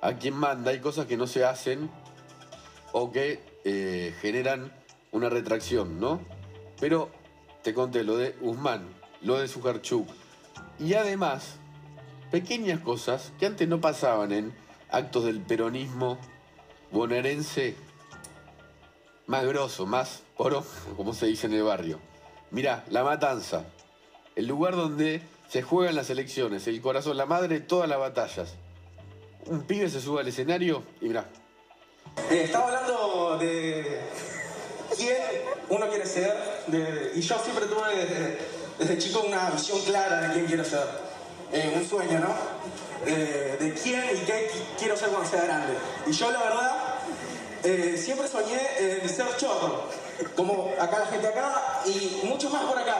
[0.00, 1.90] a quien manda, hay cosas que no se hacen
[2.92, 4.72] o que eh, generan
[5.12, 6.20] una retracción, ¿no?
[6.80, 7.10] Pero
[7.62, 8.86] te conté lo de Guzmán,
[9.22, 10.08] lo de Sujarchuk.
[10.78, 11.56] Y además,
[12.30, 14.54] pequeñas cosas que antes no pasaban en
[14.90, 16.18] actos del peronismo
[16.92, 17.76] bonaerense
[19.26, 20.64] más grosso, más oro,
[20.96, 21.98] como se dice en el barrio.
[22.50, 23.64] Mirá, La Matanza,
[24.36, 28.54] el lugar donde se juegan las elecciones, el corazón, la madre de todas las batallas.
[29.46, 31.26] Un pibe se sube al escenario y mirá.
[32.30, 34.00] Eh, estaba hablando de
[34.96, 35.16] quién
[35.68, 36.34] uno quiere ser,
[37.14, 38.38] y yo siempre tuve
[38.78, 40.86] desde, chico una visión clara de quién quiero ser.
[41.52, 42.34] Eh, un sueño, ¿no?
[43.06, 45.74] Eh, de quién y qué quiero ser cuando sea grande.
[46.06, 46.76] Y yo la verdad
[47.62, 49.84] eh, siempre soñé en ser chorro,
[50.34, 52.98] como acá la gente acá y muchos más por acá.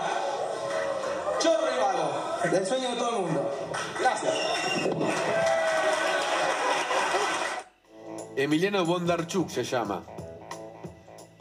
[1.41, 3.51] Chorro y vago, el sueño de todo el mundo.
[4.01, 4.33] Gracias.
[8.37, 10.16] Emiliano Bondarchuk se llama.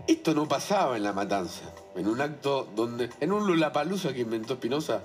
[0.07, 1.73] Esto no pasaba en la matanza.
[1.95, 3.09] En un acto donde.
[3.19, 5.03] En un Lulapalooza que inventó Espinosa.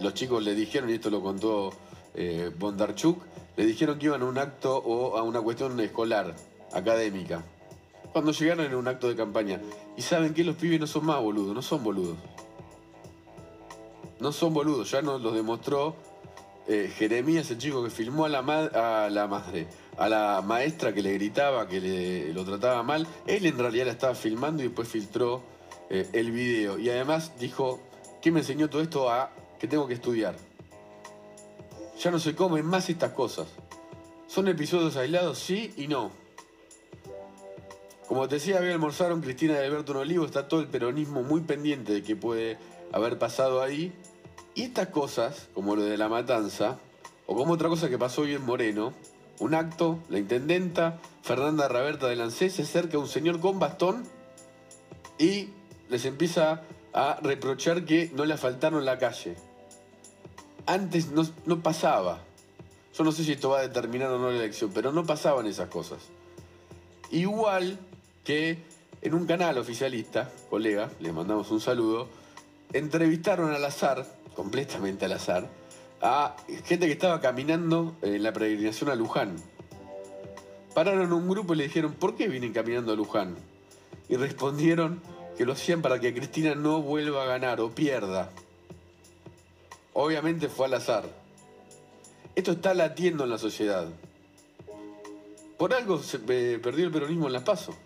[0.00, 1.72] Los chicos le dijeron, y esto lo contó
[2.14, 3.22] eh, Bondarchuk,
[3.56, 6.34] le dijeron que iban a un acto o a una cuestión escolar,
[6.72, 7.44] académica.
[8.12, 9.60] Cuando llegaron en un acto de campaña.
[9.96, 12.16] Y saben que los pibes no son más boludos, no son boludos.
[14.18, 15.94] No son boludos, ya nos lo demostró
[16.68, 19.66] eh, Jeremías, el chico que filmó a la, a la madre,
[19.96, 23.06] a la maestra que le gritaba, que le, lo trataba mal.
[23.26, 25.42] Él en realidad la estaba filmando y después filtró
[25.90, 26.78] eh, el video.
[26.78, 27.80] Y además dijo,
[28.20, 30.34] ¿qué me enseñó todo esto a que tengo que estudiar?
[32.00, 33.48] Ya no se comen más estas cosas.
[34.26, 35.38] ¿Son episodios aislados?
[35.38, 36.10] Sí y no.
[38.08, 41.40] Como te decía, había almorzaron Cristina de Alberto en Olivo, está todo el peronismo muy
[41.42, 42.58] pendiente de qué puede
[42.92, 43.92] haber pasado ahí.
[44.54, 46.78] Y estas cosas, como lo de la matanza,
[47.26, 48.92] o como otra cosa que pasó hoy en Moreno,
[49.42, 54.04] un acto, la intendenta Fernanda Raberta de Lancé se acerca a un señor con bastón
[55.18, 55.48] y
[55.90, 56.62] les empieza
[56.92, 59.34] a reprochar que no le asfaltaron la calle.
[60.66, 62.20] Antes no, no pasaba.
[62.96, 65.46] Yo no sé si esto va a determinar o no la elección, pero no pasaban
[65.48, 65.98] esas cosas.
[67.10, 67.80] Igual
[68.22, 68.58] que
[69.00, 72.06] en un canal oficialista, colega, le mandamos un saludo,
[72.72, 75.48] entrevistaron al azar, completamente al azar,
[76.02, 76.34] a
[76.64, 79.36] gente que estaba caminando en la peregrinación a Luján.
[80.74, 83.36] Pararon un grupo y le dijeron, ¿por qué vienen caminando a Luján?
[84.08, 85.00] Y respondieron
[85.38, 88.30] que lo hacían para que Cristina no vuelva a ganar o pierda.
[89.92, 91.04] Obviamente fue al azar.
[92.34, 93.86] Esto está latiendo en la sociedad.
[95.56, 97.76] Por algo se eh, perdió el peronismo en las pasos.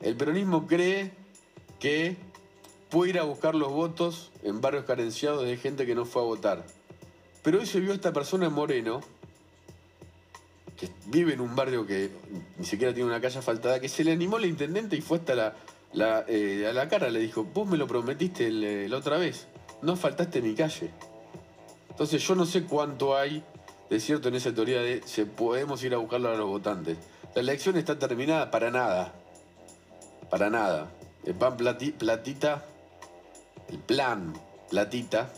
[0.00, 1.12] El peronismo cree
[1.78, 2.16] que
[2.90, 6.24] puede ir a buscar los votos en barrios carenciados de gente que no fue a
[6.24, 6.64] votar.
[7.42, 9.00] Pero hoy se vio esta persona en Moreno,
[10.76, 12.10] que vive en un barrio que
[12.58, 15.34] ni siquiera tiene una calle asfaltada, que se le animó la intendente y fue hasta
[15.92, 19.46] la, eh, a la cara, le dijo, vos me lo prometiste la otra vez,
[19.82, 20.90] no faltaste mi calle.
[21.90, 23.42] Entonces yo no sé cuánto hay
[23.88, 26.98] de cierto en esa teoría de se podemos ir a buscarlo a los votantes.
[27.34, 29.14] La elección está terminada para nada.
[30.30, 30.90] Para nada.
[31.24, 32.64] El pan platita,
[33.68, 34.32] el plan
[34.70, 35.30] platita,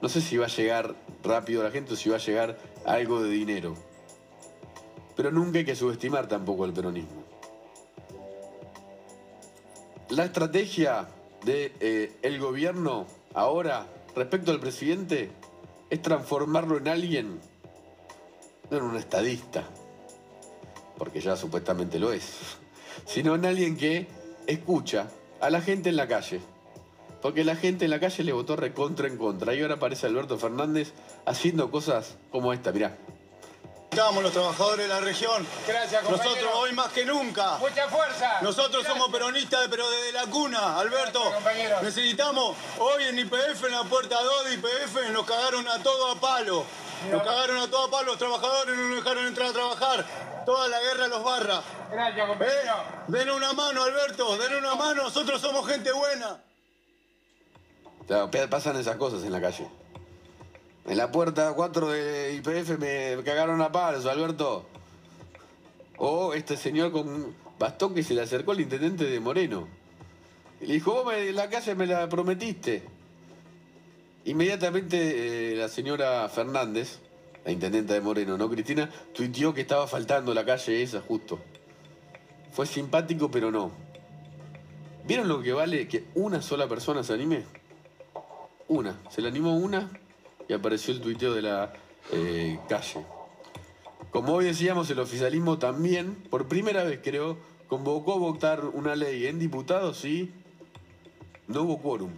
[0.00, 2.58] no sé si va a llegar rápido a la gente o si va a llegar
[2.86, 3.74] algo de dinero.
[5.16, 7.24] Pero nunca hay que subestimar tampoco el peronismo.
[10.10, 11.08] La estrategia
[11.44, 13.86] del de, eh, gobierno ahora
[14.16, 15.30] respecto al presidente
[15.88, 17.40] es transformarlo en alguien,
[18.70, 19.64] no en un estadista,
[20.98, 22.58] porque ya supuestamente lo es,
[23.06, 24.08] sino en alguien que
[24.46, 25.08] escucha
[25.40, 26.40] a la gente en la calle.
[27.22, 29.54] Porque la gente en la calle le votó recontra en contra.
[29.54, 30.92] Y ahora aparece Alberto Fernández
[31.26, 32.96] haciendo cosas como esta, mirá.
[33.90, 35.44] Estamos los trabajadores de la región.
[35.66, 36.30] Gracias, compañero.
[36.30, 37.58] Nosotros hoy más que nunca.
[37.58, 38.40] Mucha fuerza.
[38.40, 41.20] Nosotros somos peronistas, pero desde la cuna, Alberto.
[41.82, 46.20] Necesitamos, hoy en IPF, en la puerta 2 de IPF, nos cagaron a todo a
[46.20, 46.64] palo.
[47.10, 50.06] Nos cagaron a todo a palo, los trabajadores no nos dejaron entrar a trabajar.
[50.46, 51.60] Toda la guerra los barra.
[51.90, 52.56] Gracias, compañero.
[52.56, 56.38] Eh, den una mano, Alberto, den una mano, nosotros somos gente buena.
[58.48, 59.68] Pasan esas cosas en la calle.
[60.86, 64.66] En la puerta 4 de IPF me cagaron a palos, Alberto.
[65.98, 69.68] O este señor con bastón que se le acercó al intendente de Moreno.
[70.60, 72.82] Y le dijo, vos me, la calle me la prometiste.
[74.24, 76.98] Inmediatamente eh, la señora Fernández,
[77.44, 78.90] la intendenta de Moreno, ¿no, Cristina?
[79.14, 81.38] Tuiteó que estaba faltando la calle esa justo.
[82.52, 83.70] Fue simpático, pero no.
[85.06, 87.59] ¿Vieron lo que vale que una sola persona se anime?
[88.70, 88.96] Una.
[89.10, 89.90] Se le animó una
[90.48, 91.72] y apareció el tuiteo de la
[92.12, 93.04] eh, calle.
[94.12, 99.26] Como hoy decíamos, el oficialismo también, por primera vez creo, convocó a votar una ley
[99.26, 100.30] en diputados y
[101.48, 102.12] no hubo quórum.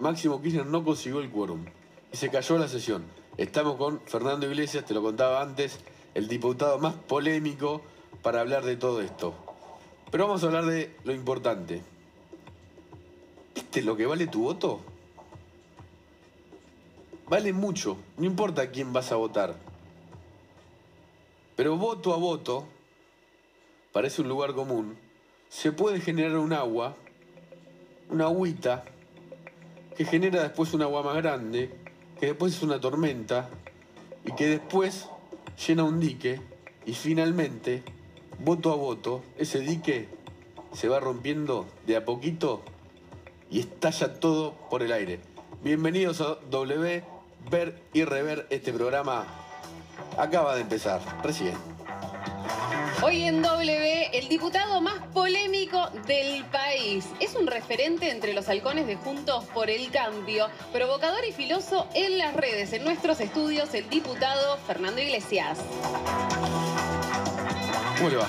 [0.00, 1.66] Máximo Kirchner no consiguió el quórum
[2.12, 3.04] y se cayó la sesión.
[3.36, 5.78] Estamos con Fernando Iglesias, te lo contaba antes,
[6.14, 7.80] el diputado más polémico
[8.22, 9.34] para hablar de todo esto.
[10.10, 11.80] Pero vamos a hablar de lo importante.
[13.54, 14.80] ¿Viste lo que vale tu voto?
[17.28, 19.56] Vale mucho, no importa quién vas a votar.
[21.56, 22.66] Pero voto a voto,
[23.92, 24.96] parece un lugar común,
[25.48, 26.96] se puede generar un agua,
[28.08, 28.84] una agüita,
[29.96, 31.70] que genera después un agua más grande,
[32.18, 33.50] que después es una tormenta,
[34.24, 35.08] y que después
[35.66, 36.40] llena un dique,
[36.86, 37.82] y finalmente,
[38.38, 40.08] voto a voto, ese dique
[40.72, 42.62] se va rompiendo de a poquito
[43.50, 45.20] y estalla todo por el aire.
[45.62, 47.11] Bienvenidos a W
[47.50, 49.26] ver y rever este programa
[50.18, 51.54] acaba de empezar, recién.
[53.04, 57.04] Hoy en W, el diputado más polémico del país.
[57.18, 62.18] Es un referente entre los halcones de Juntos por el Cambio, provocador y filoso en
[62.18, 62.72] las redes.
[62.72, 65.58] En nuestros estudios, el diputado Fernando Iglesias.
[67.98, 68.28] ¿Cómo le va?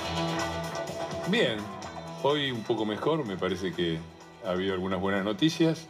[1.27, 1.57] Bien,
[2.23, 3.99] hoy un poco mejor, me parece que
[4.43, 5.87] ha habido algunas buenas noticias.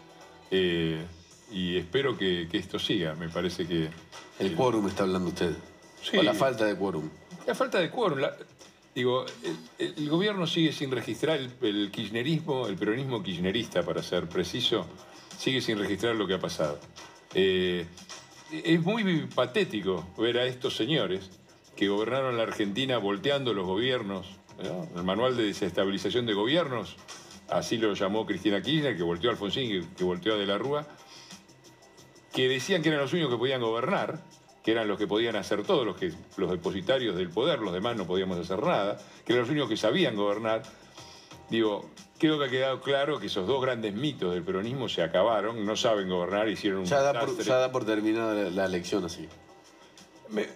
[0.51, 1.05] Eh,
[1.51, 3.15] y espero que, esto siga.
[3.15, 3.89] Me parece que...
[4.39, 5.55] El quórum está hablando usted.
[6.01, 6.17] Sí.
[6.17, 7.09] O la falta de quórum.
[7.45, 8.19] La falta de quórum.
[8.95, 9.25] digo,
[9.77, 14.85] el, gobierno sigue sin registrar el, kirchnerismo, el peronismo kirchnerista, para ser preciso,
[15.37, 16.79] sigue sin registrar lo que ha pasado.
[17.33, 17.85] Eh,
[18.51, 21.29] es muy patético ver a estos señores
[21.75, 24.27] que gobernaron la Argentina volteando los gobiernos,
[24.95, 26.95] el manual de desestabilización de gobiernos,
[27.49, 30.87] así lo llamó Cristina Kirchner, que volteó a Alfonsín, que volteó a De la Rúa,
[32.33, 34.19] que decían que eran los únicos que podían gobernar,
[34.63, 37.95] que eran los que podían hacer todo, los, que, los depositarios del poder, los demás
[37.95, 40.63] no podíamos hacer nada, que eran los únicos que sabían gobernar,
[41.49, 45.63] Digo, creo que ha quedado claro que esos dos grandes mitos del peronismo se acabaron,
[45.65, 49.03] no saben gobernar, hicieron un Ya da, por, ya da por terminada la, la elección
[49.05, 49.27] así.
[50.29, 50.47] Me,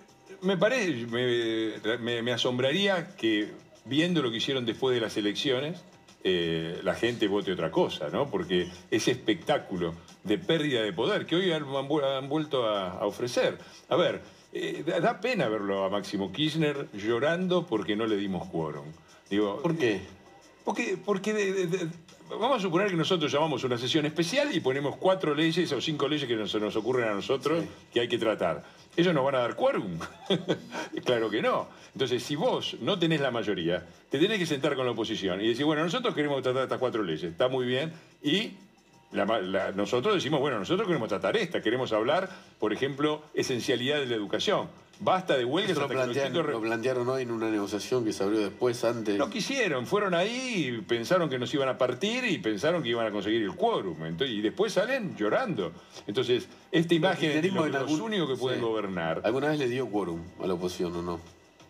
[0.41, 3.51] me parece, me, me- me asombraría que
[3.85, 5.83] viendo lo que hicieron después de las elecciones,
[6.23, 8.29] eh, la gente vote otra cosa, ¿no?
[8.29, 9.93] Porque ese espectáculo
[10.23, 13.57] de pérdida de poder que hoy han, han vu- han vuelto a, a ofrecer.
[13.89, 14.21] A ver,
[14.53, 18.85] eh, da, pena verlo a Máximo Kirchner llorando porque no le dimos quórum.
[19.29, 20.01] Digo, ¿Por qué?
[20.65, 21.87] Porque, porque de- de- de-
[22.29, 26.07] vamos a suponer que nosotros llamamos una sesión especial y ponemos cuatro leyes o cinco
[26.09, 27.63] leyes que nos, nos ocurren a nosotros
[27.93, 28.65] que hay que tratar.
[28.97, 29.99] ¿Ellos nos van a dar quórum?
[31.05, 31.67] claro que no.
[31.93, 35.47] Entonces, si vos no tenés la mayoría, te tenés que sentar con la oposición y
[35.47, 37.93] decir, bueno, nosotros queremos tratar estas cuatro leyes, está muy bien,
[38.23, 38.53] y
[39.75, 42.27] nosotros decimos, bueno, nosotros queremos tratar esta, queremos hablar,
[42.59, 44.67] por ejemplo, esencialidad de la educación.
[44.99, 48.23] Basta de huelgas lo, que los chicos lo plantearon hoy en una negociación que se
[48.23, 49.15] abrió después, antes.
[49.17, 53.05] no quisieron, fueron ahí y pensaron que nos iban a partir y pensaron que iban
[53.05, 54.03] a conseguir el quórum.
[54.05, 55.71] Entonces, y después salen llorando.
[56.07, 58.65] Entonces, esta imagen de kirchnerismo lo- los algún- únicos que pueden sí.
[58.65, 59.21] gobernar.
[59.23, 61.19] ¿Alguna vez le dio quórum a la oposición o no?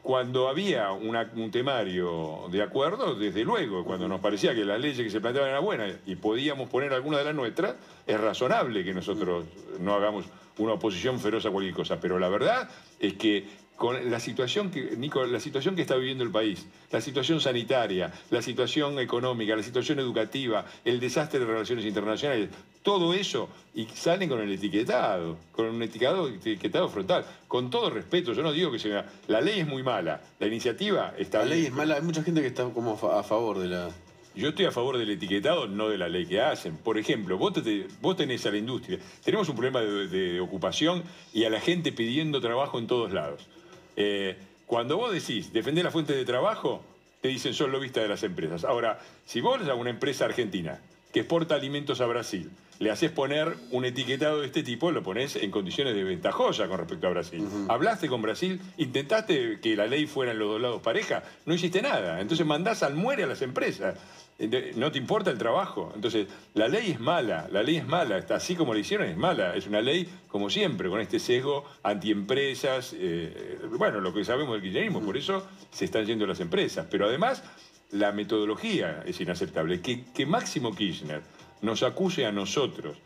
[0.03, 4.97] Cuando había una- un temario de acuerdo, desde luego, cuando nos parecía que las leyes
[5.03, 7.75] que se planteaban eran buenas y podíamos poner alguna de las nuestras,
[8.05, 9.43] es razonable que nosotros
[9.81, 10.23] no hagamos
[10.57, 11.99] una oposición feroz a cualquier cosa.
[11.99, 13.45] Pero la verdad es que
[13.77, 18.11] con la situación que, Nico, la situación que está viviendo el país, la situación sanitaria,
[18.31, 22.49] la situación económica, la situación educativa, el desastre de relaciones internacionales,
[22.81, 27.23] todo eso, y salen con el etiquetado, con un etiquetado, etiquetado frontal.
[27.47, 29.05] Con todo respeto, yo no digo que sea.
[29.27, 32.23] La ley es muy mala, la iniciativa está La ley bien, es mala, hay mucha
[32.23, 33.89] gente que está como a favor de la...
[34.37, 36.77] yo estoy a favor del etiquetado, no de la ley que hacen.
[36.77, 38.99] Por ejemplo, vos, te- vos tenés a la industria.
[39.23, 43.47] Tenemos un problema de, de ocupación y a la gente pidiendo trabajo en todos lados.
[43.95, 46.83] Eh, cuando vos decís defender la fuente de trabajo,
[47.21, 48.63] te dicen son lobistas de las empresas.
[48.63, 50.79] Ahora, si vos a una empresa argentina
[51.13, 55.35] que exporta alimentos a Brasil, le haces poner un etiquetado de este tipo, lo pones
[55.35, 57.43] en condiciones desventajosas con respecto a Brasil.
[57.69, 61.81] Hablaste con Brasil, intentaste que la ley fuera en los dos lados pareja, no hiciste
[61.81, 62.21] nada.
[62.21, 63.95] Entonces mandás al muere a las empresas.
[64.39, 65.91] Ente- No te importa el trabajo.
[65.95, 69.55] Entonces, la ley es mala, la ley es mala, así como la hicieron es mala.
[69.55, 74.61] Es una ley, como siempre, con este sesgo antiempresas, eh, bueno, lo que sabemos del
[74.61, 76.87] kirchnerismo, por eso se están yendo las empresas.
[76.89, 77.43] Pero además,
[77.91, 79.81] la metodología es inaceptable.
[79.81, 81.21] Que, que Máximo Kirchner
[81.61, 82.97] nos acuse a nosotros.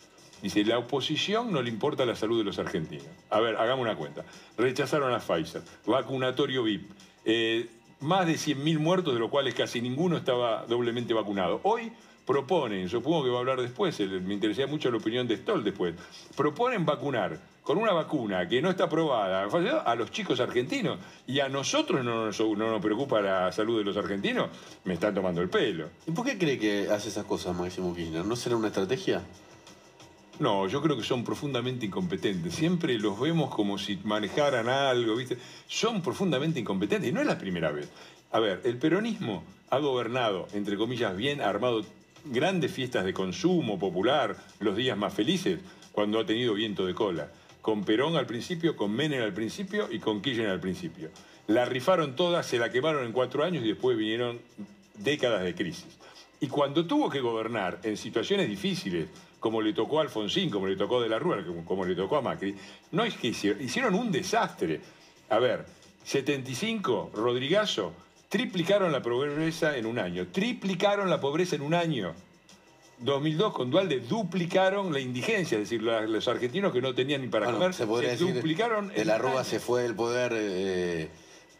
[0.41, 3.05] Dice, la oposición no le importa la salud de los argentinos.
[3.29, 4.25] A ver, hagamos una cuenta.
[4.57, 6.91] Rechazaron a Pfizer, vacunatorio VIP,
[7.25, 7.69] eh,
[8.01, 11.59] más de 100.000 muertos, de los cuales casi ninguno estaba doblemente vacunado.
[11.63, 11.91] Hoy
[12.25, 15.95] proponen, supongo que va a hablar después, me interesaría mucho la opinión de Stoll después,
[16.35, 19.47] proponen vacunar con una vacuna que no está aprobada
[19.85, 23.83] a los chicos argentinos y a nosotros no nos, no nos preocupa la salud de
[23.83, 24.49] los argentinos,
[24.83, 25.89] me están tomando el pelo.
[26.07, 28.25] ¿Y por qué cree que hace esas cosas Máximo Kirchner?
[28.25, 29.21] ¿No será una estrategia?
[30.41, 32.55] No, yo creo que son profundamente incompetentes.
[32.55, 35.37] Siempre los vemos como si manejaran algo, ¿viste?
[35.67, 37.87] Son profundamente incompetentes y no es la primera vez.
[38.31, 41.85] A ver, el peronismo ha gobernado, entre comillas, bien, armado
[42.25, 45.59] grandes fiestas de consumo popular, los días más felices,
[45.91, 47.31] cuando ha tenido viento de cola.
[47.61, 51.11] Con Perón al principio, con Menem al principio y con Kirchner al principio.
[51.45, 54.39] La rifaron todas, se la quemaron en cuatro años y después vinieron
[54.95, 55.99] décadas de crisis.
[56.39, 59.07] Y cuando tuvo que gobernar en situaciones difíciles,
[59.41, 61.95] como le tocó a Alfonsín, como le tocó a De la Rúa, como, como le
[61.95, 62.55] tocó a Macri,
[62.91, 64.79] no es que hicieron, hicieron un desastre.
[65.29, 65.65] A ver,
[66.05, 67.91] 75, Rodrigazo,
[68.29, 72.13] triplicaron la pobreza en un año, triplicaron la pobreza en un año.
[72.99, 77.45] 2002 con Dualde duplicaron la indigencia, es decir, los argentinos que no tenían ni para
[77.45, 81.09] Bueno, comer, se podría decir, duplicaron de la Rúa se fue del poder eh,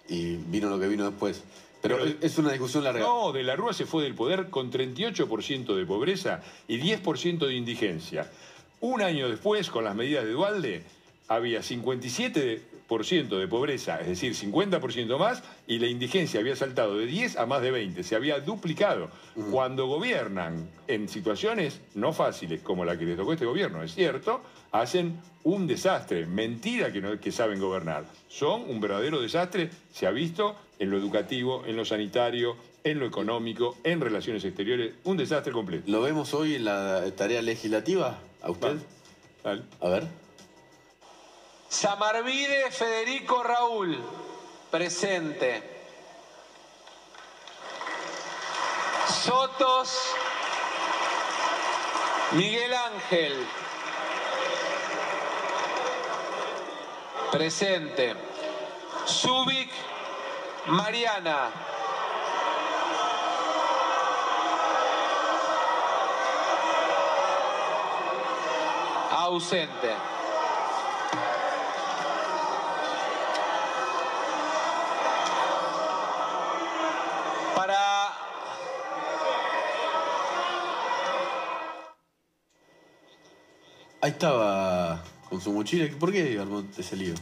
[0.08, 1.44] y vino lo que vino después.
[1.82, 3.00] Pero, Pero- es- una discusión larga.
[3.02, 7.56] No, de la Rúa se fue del poder con 38% de pobreza y 10% de
[7.56, 8.30] indigencia.
[8.82, 10.84] Un año después, con las medidas de Dualde,
[11.28, 17.38] había 57% de pobreza, es decir, 50% más, y la indigencia había saltado de 10
[17.38, 19.10] a más de 20, se había duplicado.
[19.50, 24.42] Cuando gobiernan en situaciones no fáciles como la que le tocó este gobierno, es cierto,
[24.72, 28.04] hacen un desastre, mentira que, no, que saben gobernar.
[28.28, 33.06] Son un verdadero desastre, se ha visto en lo educativo, en lo sanitario, en lo
[33.06, 35.84] económico, en relaciones exteriores, un desastre completo.
[35.92, 38.18] ¿Lo vemos hoy en la tarea legislativa?
[38.42, 38.78] ¿A usted?
[39.44, 40.08] A ver.
[41.70, 43.96] Samarvide Federico Raúl,
[44.72, 45.62] presente.
[49.08, 49.96] Sotos
[52.32, 53.34] Miguel Ángel,
[57.32, 58.16] presente.
[59.06, 59.70] Zubik
[60.68, 61.50] Mariana.
[69.12, 69.90] Ausente.
[77.56, 78.12] Para
[84.02, 85.88] Ahí estaba con su mochila.
[86.00, 87.14] ¿Por qué armó ese lío?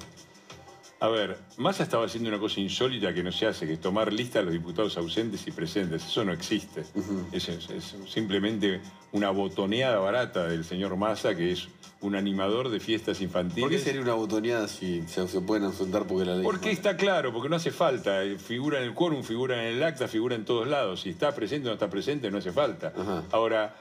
[1.02, 4.12] A ver, Massa estaba haciendo una cosa insólita que no se hace, que es tomar
[4.12, 6.06] lista a los diputados ausentes y presentes.
[6.06, 6.84] Eso no existe.
[7.32, 8.82] es, es- es simplemente
[9.14, 11.70] una botoneada barata del señor Massa, que es
[12.02, 13.62] un animador de fiestas infantiles.
[13.62, 16.44] ¿Por qué sería una botoneada si se, se pueden ausentar porque la ley?
[16.44, 18.24] Porque está claro, porque no hace falta.
[18.24, 21.02] Eh, Figura en el quórum, figura en el acta, figura en todos lados.
[21.02, 22.94] Si está presente o no está presente, no hace falta.
[23.32, 23.74] Ahora,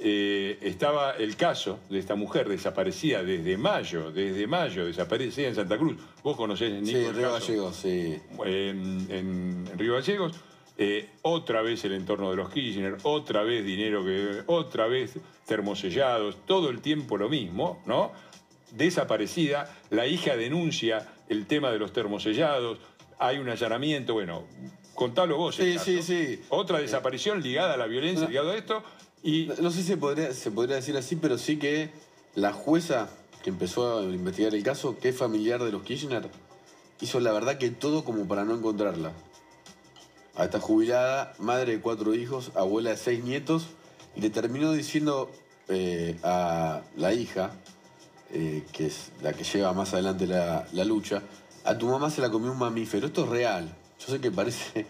[0.00, 5.76] eh, estaba el caso de esta mujer desaparecida desde mayo, desde mayo, desaparecida en Santa
[5.76, 5.96] Cruz.
[6.22, 7.46] Vos conocés, Nico, Sí, el Río caso?
[7.46, 8.18] Gallegos, sí.
[8.44, 10.32] En, en Río Gallegos.
[10.80, 14.42] Eh, otra vez el entorno de los Kirchner, otra vez dinero que.
[14.46, 18.12] otra vez termosellados, todo el tiempo lo mismo, ¿no?
[18.72, 22.78] Desaparecida, la hija denuncia el tema de los termosellados,
[23.18, 24.44] hay un allanamiento, bueno,
[24.94, 25.58] contalo vos.
[25.58, 25.84] el Sí, caso.
[25.86, 26.42] sí, sí.
[26.50, 28.84] Otra desaparición ligada a la violencia, ligada a esto.
[29.22, 29.46] Y...
[29.60, 30.28] No sé si se podría,
[30.76, 31.90] decir así, pero sí que
[32.34, 33.08] la jueza
[33.42, 36.28] que empezó a investigar el caso, que es familiar de los Kirchner,
[37.00, 39.12] hizo la verdad que todo como para no encontrarla.
[40.34, 43.66] A esta jubilada, madre de cuatro hijos, abuela de seis nietos,
[44.14, 45.30] y le terminó diciendo
[45.68, 47.52] eh, a la hija,
[48.32, 51.22] eh, que es la que lleva más adelante la, la lucha,
[51.64, 53.08] a tu mamá se la comió un mamífero.
[53.08, 53.74] Esto es real.
[53.98, 54.86] Yo sé que parece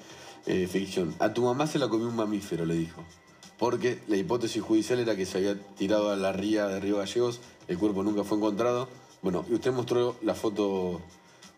[0.46, 1.14] eh, ficción.
[1.18, 3.02] A tu mamá se la comió un mamífero, le dijo.
[3.59, 7.40] Porque la hipótesis judicial era que se había tirado a la ría de Río Gallegos,
[7.66, 8.88] el cuerpo nunca fue encontrado.
[9.20, 11.00] Bueno, y usted mostró la foto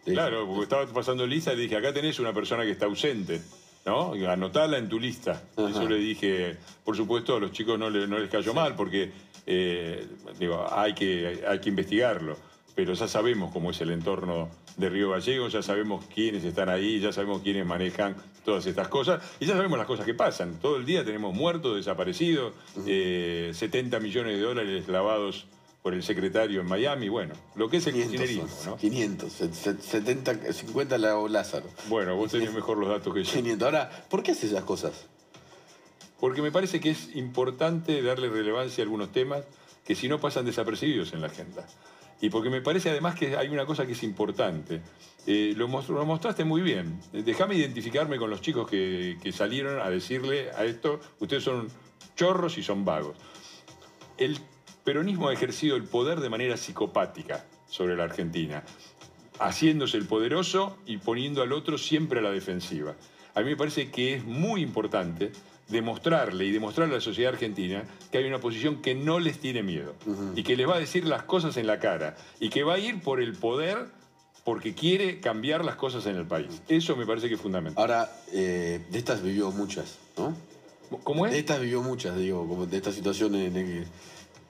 [0.07, 0.15] de...
[0.15, 3.43] Claro, porque estaba pasando lista y le dije, acá tenés una persona que está ausente,
[3.85, 4.13] ¿no?
[4.29, 5.43] Anotala en tu lista.
[5.57, 9.13] Eso le dije, por supuesto, a los chicos no les cayó mal, porque
[9.47, 10.07] eh,
[10.39, 12.37] digo, hay, que, hay que investigarlo.
[12.75, 17.01] Pero ya sabemos cómo es el entorno de Río Gallegos, ya sabemos quiénes están ahí,
[17.01, 18.15] ya sabemos quiénes manejan
[18.45, 20.59] todas estas cosas, y ya sabemos las cosas que pasan.
[20.61, 22.53] Todo el día tenemos muertos, desaparecidos,
[22.87, 25.47] eh, 70 millones de dólares lavados
[25.83, 28.77] por el secretario en Miami, bueno, lo que es el 500, kirchnerismo, ¿no?
[28.77, 31.67] 500, se- se- 70, 50 la Lázaro.
[31.89, 33.33] Bueno, vos tenés mejor los datos que yo.
[33.33, 33.65] 500.
[33.67, 35.07] Ahora, ¿por qué hace esas cosas?
[36.19, 39.43] Porque me parece que es importante darle relevancia a algunos temas
[39.87, 41.67] que si no pasan desapercibidos en la agenda.
[42.21, 44.83] Y porque me parece además que hay una cosa que es importante.
[45.27, 47.01] Eh, lo, mos- lo mostraste muy bien.
[47.13, 51.69] Déjame identificarme con los chicos que salieron a decirle a esto, ustedes son
[52.17, 53.17] chorros y son vagos.
[54.19, 54.39] El
[54.85, 58.63] peronismo ha ejercido el poder de manera psicopática sobre la Argentina,
[59.39, 62.97] haciéndose el poderoso y poniendo al otro siempre a la defensiva.
[63.35, 65.33] A mí me parece que es muy importante
[65.71, 69.63] demostrarle y demostrarle a la sociedad argentina que hay una posición que no les tiene
[69.63, 69.95] miedo
[70.35, 72.79] y que les va a decir las cosas en la cara y que va a
[72.79, 73.87] ir por el poder
[74.45, 76.63] porque quiere cambiar las cosas en el país.
[76.69, 77.81] Eso me parece que es fundamental.
[77.81, 80.35] Ahora, eh, de estas vivió muchas, ¿no?
[81.05, 81.33] ¿Cómo es?
[81.33, 83.87] De estas vivió muchas, digo, como de esta situación en el,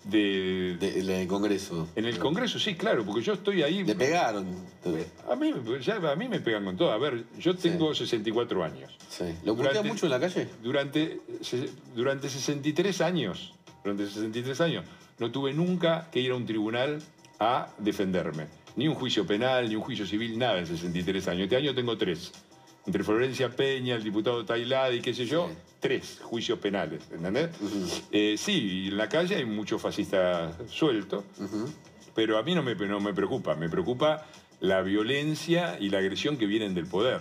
[0.04, 1.88] de, en el Congreso.
[1.94, 3.84] En el Congreso, sí, claro, porque yo estoy ahí.
[3.84, 4.46] Le pegaron.
[5.30, 6.92] A mí, ya, a mí me pegan con todo.
[6.92, 8.96] A ver, yo tengo 64 años.
[9.08, 9.24] Sí.
[9.44, 10.48] ¿Lo putean mucho en la calle?
[10.62, 11.20] Durante,
[11.94, 14.84] durante 63 años, durante 63 años,
[15.18, 17.00] no tuve nunca que ir a un tribunal
[17.38, 18.46] a defenderme.
[18.76, 21.42] Ni un juicio penal, ni un juicio civil, nada en 63 años.
[21.44, 22.32] Este año tengo tres.
[22.86, 25.50] Entre Florencia Peña, el diputado Tailad y qué sé yo,
[25.80, 27.50] tres juicios penales, ¿entendés?
[28.10, 31.24] Eh, sí, en la calle hay mucho fascista suelto,
[32.14, 34.26] pero a mí no me, no me preocupa, me preocupa
[34.60, 37.20] la violencia y la agresión que vienen del poder,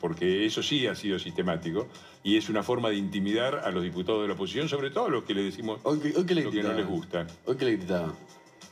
[0.00, 1.88] porque eso sí ha sido sistemático
[2.22, 5.10] y es una forma de intimidar a los diputados de la oposición, sobre todo a
[5.10, 7.26] los que le decimos Hoy, que- hoy que le lo que no les gusta.
[7.46, 8.12] Hoy que le gritaban.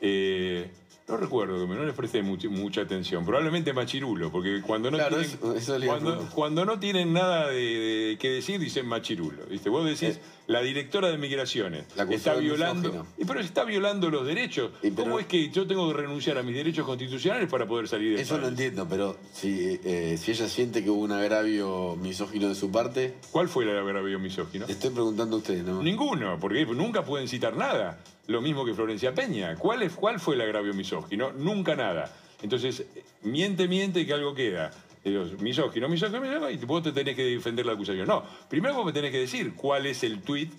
[0.01, 0.71] Eh,
[1.09, 3.25] no recuerdo, que me- no les presté much- mucha atención.
[3.25, 7.49] Probablemente Machirulo, porque cuando no, Claro, tienen, eso- eso le cuando, cuando no tienen nada
[7.49, 9.47] de, de- que decir, dicen Machirulo.
[9.47, 9.69] ¿viste?
[9.71, 13.07] Vos decís, la directora de Migraciones está violando.
[13.27, 14.71] pero está violando los derechos.
[14.95, 18.23] ¿Cómo es que yo tengo que renunciar a mis derechos constitucionales para poder salir de
[18.23, 22.55] Eso no entiendo, pero si, eh, si ella siente que hubo un agravio misógino de
[22.55, 23.15] su parte.
[23.31, 24.67] ¿Cuál fue el agravio misógino?
[24.67, 25.83] Le estoy preguntando a usted, ¿no?
[25.83, 27.99] Ninguno, porque nunca pueden citar nada.
[28.27, 29.55] Lo mismo que Florencia Peña.
[29.57, 31.33] ¿Cuál, es, ¿Cuál fue el agravio misógino?
[31.33, 32.13] Nunca nada.
[32.43, 32.85] Entonces,
[33.23, 34.71] miente, miente que algo queda.
[35.07, 38.09] Digo, misógino, misógino, misógino, y vos te tenés que defender la acusación.
[38.09, 40.53] No, primero vos me tenés que decir cuál es el tuit.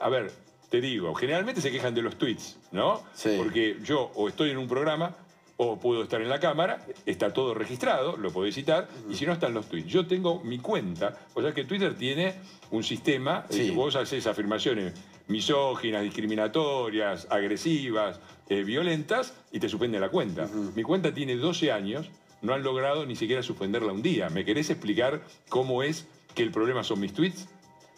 [0.00, 0.30] A ver,
[0.68, 3.02] te digo, generalmente se quejan de los tweets, ¿no?
[3.38, 5.16] Porque yo o estoy en un programa
[5.56, 9.32] o puedo estar en la cámara, está todo registrado, lo podés citar, y si no
[9.32, 9.88] están los tweets.
[9.88, 12.34] Yo tengo mi cuenta, o sea que Twitter tiene
[12.70, 14.92] un sistema, de que vos haces afirmaciones
[15.28, 18.20] misóginas, discriminatorias, agresivas,
[18.50, 20.46] eh, violentas y te suspenden la cuenta.
[20.74, 22.10] Mi cuenta tiene 12 años,
[22.42, 24.28] no han logrado ni siquiera suspenderla un día.
[24.30, 27.48] ¿Me querés explicar cómo es que el problema son mis tweets?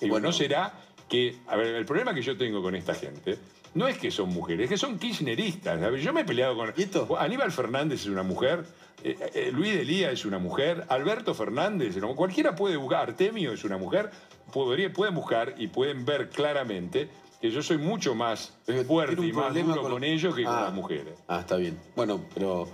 [0.01, 0.73] Digo, ¿no será
[1.09, 3.39] que, a ver, el problema que yo tengo con esta gente
[3.74, 5.78] no es que son mujeres, es que son kirchneristas.
[5.81, 6.73] Ver, yo me he peleado con...
[7.19, 8.65] Aníbal Fernández es una mujer,
[9.05, 12.15] eh, eh, Luis Delía es una mujer, Alberto Fernández, ¿no?
[12.16, 14.10] cualquiera puede buscar, Artemio es una mujer,
[14.52, 17.09] podría- pueden buscar y pueden ver claramente
[17.40, 18.55] que yo soy mucho más
[18.86, 20.62] fuerte y más duro con, con- ellos que con Ah.
[20.62, 21.15] las mujeres.
[21.28, 21.78] Ah, está bien.
[21.94, 22.69] Bueno, pero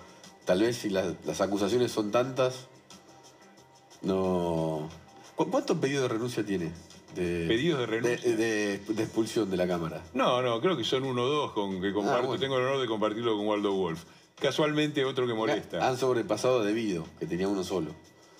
[0.45, 2.67] tal vez si las, las acusaciones son tantas,
[4.03, 4.89] no...
[5.37, 6.71] ¿Cu- ¿Cuántos pedidos de renuncia tiene?
[7.15, 8.31] De, ¿Pedidos de renuncia?
[8.31, 10.03] De, de- de expulsión de la Cámara.
[10.15, 12.19] No, no, creo que son uno o dos con que comparto.
[12.25, 12.41] Ah, bueno.
[12.41, 14.05] Tengo el honor de compartirlo con Waldo Wolf.
[14.41, 15.87] Casualmente otro que molesta.
[15.87, 17.93] Han sobrepasado debido, que tenía uno solo.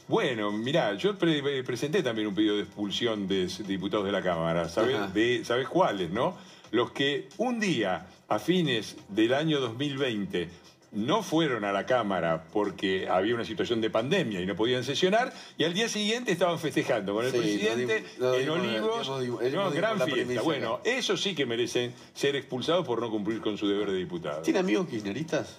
[0.07, 4.69] Bueno, mirá, yo pre- presenté también un pedido de expulsión de diputados de la Cámara.
[4.69, 6.37] ¿Sabés, ¿sabés cuáles, no?
[6.73, 10.49] Los que un día, a fines del año 2020,
[10.95, 15.33] no fueron a la Cámara porque había una situación de pandemia y no podían sesionar,
[15.59, 19.09] y al día siguiente estaban festejando con el Sí, presidente nos nos en Olivos.
[19.53, 20.07] no, gran fiesta.
[20.15, 23.97] premisa Bueno, eso sí que merecen ser expulsados por no cumplir con su deber de
[23.99, 24.43] diputado.
[24.43, 25.59] ¿Tiene amigos kirchneristas?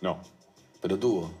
[0.00, 0.20] No.
[0.80, 1.32] Pero tuvo.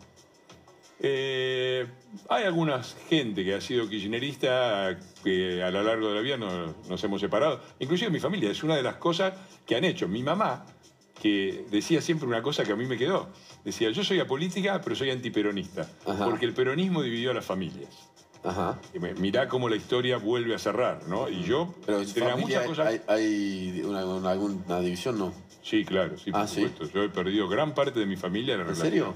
[0.98, 1.86] Eh,
[2.30, 6.74] hay alguna gente que ha sido kirchnerista que a lo largo de la vida no-
[6.88, 7.60] nos hemos separado.
[7.78, 9.34] Inclusive mi familia, es una de las cosas
[9.66, 10.08] que han hecho.
[10.08, 10.64] Mi mamá,
[11.26, 13.28] que decía siempre una cosa que a mí me quedó.
[13.64, 15.88] Decía, yo soy apolítica, pero soy antiperonista.
[16.06, 16.24] Ajá.
[16.24, 17.90] Porque el peronismo dividió a las familias.
[18.44, 18.78] Ajá.
[19.18, 21.28] Mirá cómo la historia vuelve a cerrar, ¿no?
[21.28, 22.86] Y yo, Pero en entre familia muchas cosas...
[22.86, 25.32] hay, hay una, una- alguna división, ¿no?
[25.62, 26.62] Sí, claro, sí, por Ah, ¿sí?
[26.68, 26.94] supuesto.
[26.94, 28.88] Yo he perdido gran parte de mi familia en la ¿En relación.
[28.92, 29.14] serio?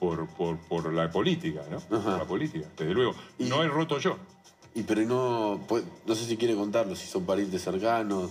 [0.00, 1.78] Por, por, por la política, ¿no?
[1.78, 3.14] Por la política, desde luego.
[3.38, 4.18] No he roto yo.
[4.74, 8.28] Y pero no, pues, no sé si quiere contarlo, si son parientes cercanos.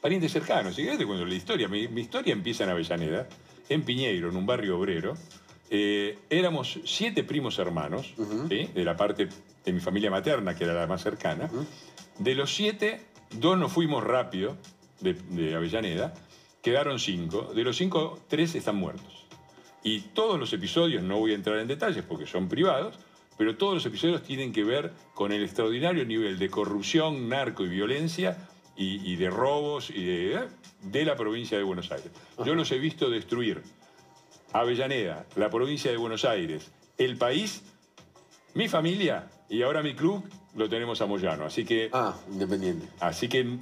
[0.00, 1.68] Parientes cercanos, querés te cuento la historia.
[1.68, 3.28] Mi, mi historia empieza en Avellaneda,
[3.68, 5.14] en Piñeiro, en un barrio obrero.
[5.70, 8.14] Eh, éramos siete primos hermanos,
[8.48, 8.70] ¿sí?
[8.72, 9.28] de la parte
[9.64, 11.50] de mi familia materna, que era la más cercana.
[12.18, 13.02] De los siete,
[13.32, 14.56] dos nos fuimos rápido
[15.00, 16.14] de, de Avellaneda,
[16.62, 17.52] quedaron cinco.
[17.54, 19.26] De los cinco, tres están muertos.
[19.82, 22.98] Y todos los episodios, no voy a entrar en detalles porque son privados,
[23.36, 27.68] pero todos los episodios tienen que ver con el extraordinario nivel de corrupción, narco y
[27.68, 28.48] violencia
[28.78, 30.48] y, y de robos y de,
[30.82, 32.10] de la provincia de Buenos Aires.
[32.44, 33.62] Yo los he visto destruir
[34.52, 37.62] Avellaneda, la provincia de Buenos Aires, el país,
[38.54, 40.24] mi familia y ahora mi club
[40.54, 41.44] lo tenemos a Moyano.
[41.44, 41.90] Así que.
[41.92, 42.86] Ah, independiente.
[43.00, 43.58] Así que.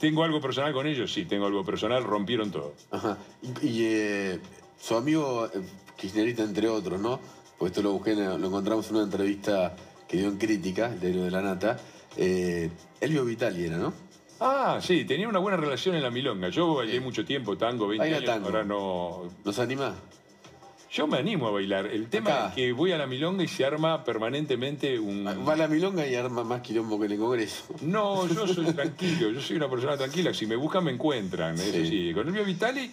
[0.00, 1.12] ¿Tengo algo personal con ellos?
[1.12, 2.74] Sí, tengo algo personal, rompieron todo.
[2.90, 3.18] Ajá.
[3.42, 4.38] Y, y, eh,
[4.80, 5.60] su amigo eh,
[5.96, 7.18] kirchnerista, entre otros, ¿no?
[7.58, 9.74] Porque esto lo busqué, lo encontramos en una entrevista
[10.06, 11.78] que dio en Crítica, el diario de la Nata.
[12.16, 12.70] Eh,
[13.00, 13.92] Elvio Vitali era, ¿no?
[14.40, 16.48] Ah, sí, tenía una buena relación en la milonga.
[16.48, 18.46] Yo bailé mucho tiempo tango, 20 Baila años, tango.
[18.46, 19.22] ahora no...
[19.44, 19.94] ¿Nos anima?
[20.90, 21.86] Yo me animo a bailar.
[21.86, 22.48] El tema Acá.
[22.48, 25.26] es que voy a la milonga y se arma permanentemente un...
[25.26, 27.64] Va a la milonga y arma más quilombo que en el Congreso.
[27.82, 30.32] No, yo soy tranquilo, yo soy una persona tranquila.
[30.32, 31.54] Si me buscan, me encuentran.
[31.56, 32.12] Eso Sí.
[32.14, 32.90] Con Elvio Vitali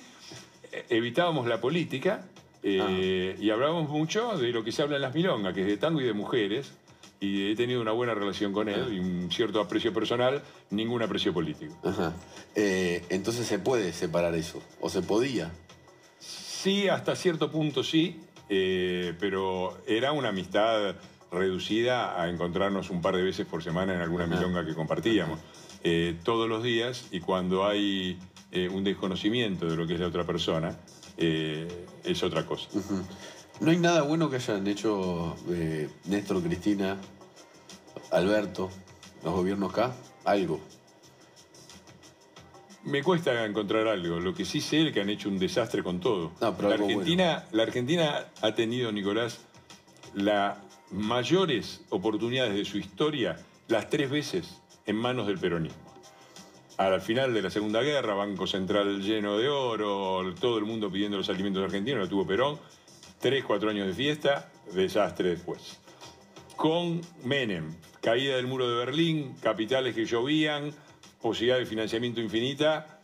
[0.72, 2.26] eh, evitábamos la política
[2.64, 5.78] eh, y hablábamos mucho de lo que se habla en las milongas, que es de
[5.78, 6.74] tango y de mujeres.
[7.20, 11.34] Y he tenido una buena relación con él y un cierto aprecio personal, ningún aprecio
[11.34, 11.76] político.
[11.84, 12.14] Ajá.
[12.56, 14.62] Eh, entonces se puede separar eso.
[14.82, 15.52] O se podía.
[16.66, 18.20] Sí, hasta cierto punto sí,
[18.50, 20.96] eh, pero era una amistad
[21.32, 25.40] reducida a encontrarnos un par de veces por semana en alguna milonga que compartíamos.
[25.84, 28.18] Eh, todos los días y cuando hay
[28.52, 30.76] eh, un desconocimiento de lo que es la otra persona,
[31.18, 32.68] es otra cosa.
[33.62, 36.98] No hay nada bueno que hayan hecho eh, Néstor, Cristina,
[38.12, 38.70] Alberto,
[39.24, 39.94] los gobiernos acá.
[40.26, 40.60] Algo.
[42.84, 44.20] Me cuesta encontrar algo.
[44.20, 46.32] Lo que sí sé es que han hecho un desastre con todo.
[46.40, 49.40] pero la, algo Argentina, la Argentina ha tenido, Nicolás,
[50.14, 50.58] las
[50.92, 53.38] mayores oportunidades de su historia,
[53.68, 55.80] las tres veces en manos del peronismo.
[56.78, 61.18] Al final de la Segunda Guerra, Banco Central lleno de oro, todo el mundo pidiendo
[61.18, 62.60] los alimentos argentinos, lo tuvo Perón.
[63.26, 65.80] Tres, cuatro años de fiesta, desastre después.
[66.56, 70.72] Con Menem, caída del muro de Berlín, capitales que llovían,
[71.24, 73.00] posibilidad de financiamiento infinita,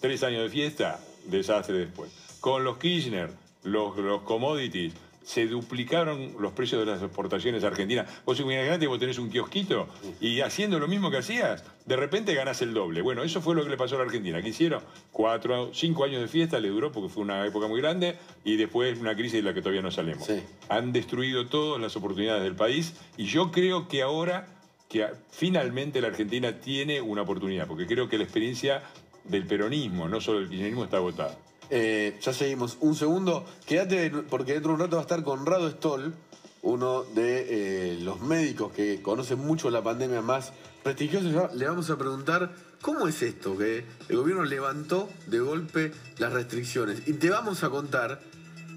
[0.00, 2.10] tres años de fiesta, desastre después.
[2.40, 3.28] Con los Kirchner,
[3.62, 4.94] los, los commodities,
[5.28, 8.08] se duplicaron los precios de las exportaciones argentinas.
[8.24, 9.86] Vos imaginate que vos tenés un kiosquito
[10.22, 13.02] y haciendo lo mismo que hacías, de repente ganás el doble.
[13.02, 14.40] Bueno, eso fue lo que le pasó a la Argentina.
[14.40, 14.82] ¿Qué hicieron?
[15.12, 18.98] Cuatro, cinco años de fiesta le duró porque fue una época muy grande y después
[18.98, 20.26] una crisis de la que todavía no salimos.
[20.70, 24.48] Han destruido todas las oportunidades del país y yo creo que ahora
[24.88, 28.82] que finalmente la Argentina tiene una oportunidad, porque creo que la experiencia
[29.24, 31.36] del peronismo, no solo del kirchnerismo, está agotada.
[31.70, 32.78] Eh, ya seguimos.
[32.80, 33.44] Un segundo.
[33.66, 36.14] Quédate porque dentro de un rato va a estar Conrado Stoll,
[36.62, 41.50] uno de eh, los médicos que conocen mucho la pandemia más prestigiosa.
[41.54, 47.02] Le vamos a preguntar cómo es esto que el gobierno levantó de golpe las restricciones.
[47.06, 48.20] Y te vamos a contar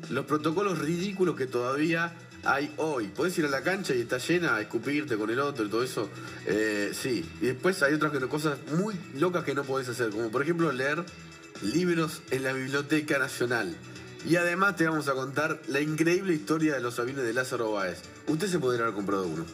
[0.09, 2.13] los protocolos ridículos que todavía
[2.43, 3.07] hay hoy.
[3.07, 5.83] Podés ir a la cancha y está llena, a escupirte con el otro y todo
[5.83, 6.09] eso.
[6.45, 7.25] Eh, sí.
[7.39, 11.03] Y después hay otras cosas muy locas que no podés hacer, como por ejemplo leer
[11.61, 13.75] libros en la Biblioteca Nacional.
[14.27, 17.99] Y además te vamos a contar la increíble historia de los aviones de Lázaro Báez.
[18.27, 19.45] Usted se podría haber comprado uno.